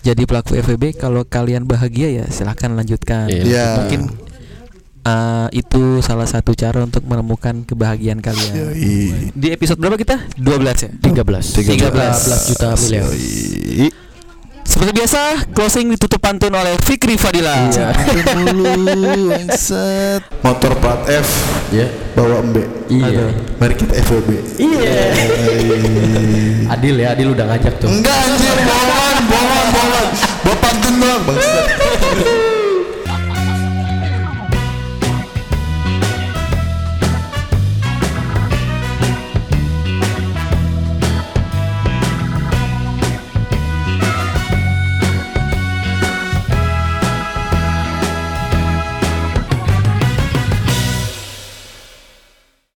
jadi 0.02 0.22
pelaku 0.26 0.58
FWB 0.58 0.98
kalau 0.98 1.22
kalian 1.22 1.62
bahagia 1.62 2.10
ya 2.10 2.24
silahkan 2.26 2.74
lanjutkan. 2.74 3.30
Iya. 3.30 3.42
Iya. 3.46 3.66
Mungkin 3.78 4.00
eh, 5.06 5.48
itu 5.54 6.02
salah 6.02 6.26
satu 6.26 6.54
cara 6.58 6.82
untuk 6.82 7.06
menemukan 7.06 7.62
kebahagiaan 7.62 8.18
kalian. 8.18 8.52
Yoi. 8.52 9.30
Di 9.30 9.54
episode 9.54 9.78
berapa 9.78 9.94
kita? 9.94 10.18
12 10.38 10.86
ya. 10.86 10.90
13. 10.98 11.86
13 11.86 12.50
juta 12.50 12.68
miliar. 12.74 13.06
Seperti 14.62 14.94
biasa, 14.94 15.20
closing 15.50 15.90
ditutup 15.90 16.22
pantun 16.22 16.54
oleh 16.54 16.78
Fikri 16.86 17.18
Fadila. 17.18 17.66
Iya. 17.66 17.92
dulu. 18.46 18.72
Motor 20.42 20.72
plat 20.78 21.02
F 21.10 21.28
Iya. 21.74 21.86
bawa 22.14 22.40
embe. 22.40 22.62
Iya. 22.86 23.26
Mari 23.58 23.74
kita 23.74 23.94
FWB. 24.00 24.28
Iya. 24.62 25.02
Adil 26.72 26.94
ya, 26.94 27.12
Adil 27.12 27.34
udah 27.34 27.44
ngajak 27.52 27.74
tuh. 27.82 27.90
Enggak 27.90 28.16
anjir, 28.16 28.54
bohongan, 28.64 29.16
bohongan, 29.26 29.51
bohongan. 31.26 31.71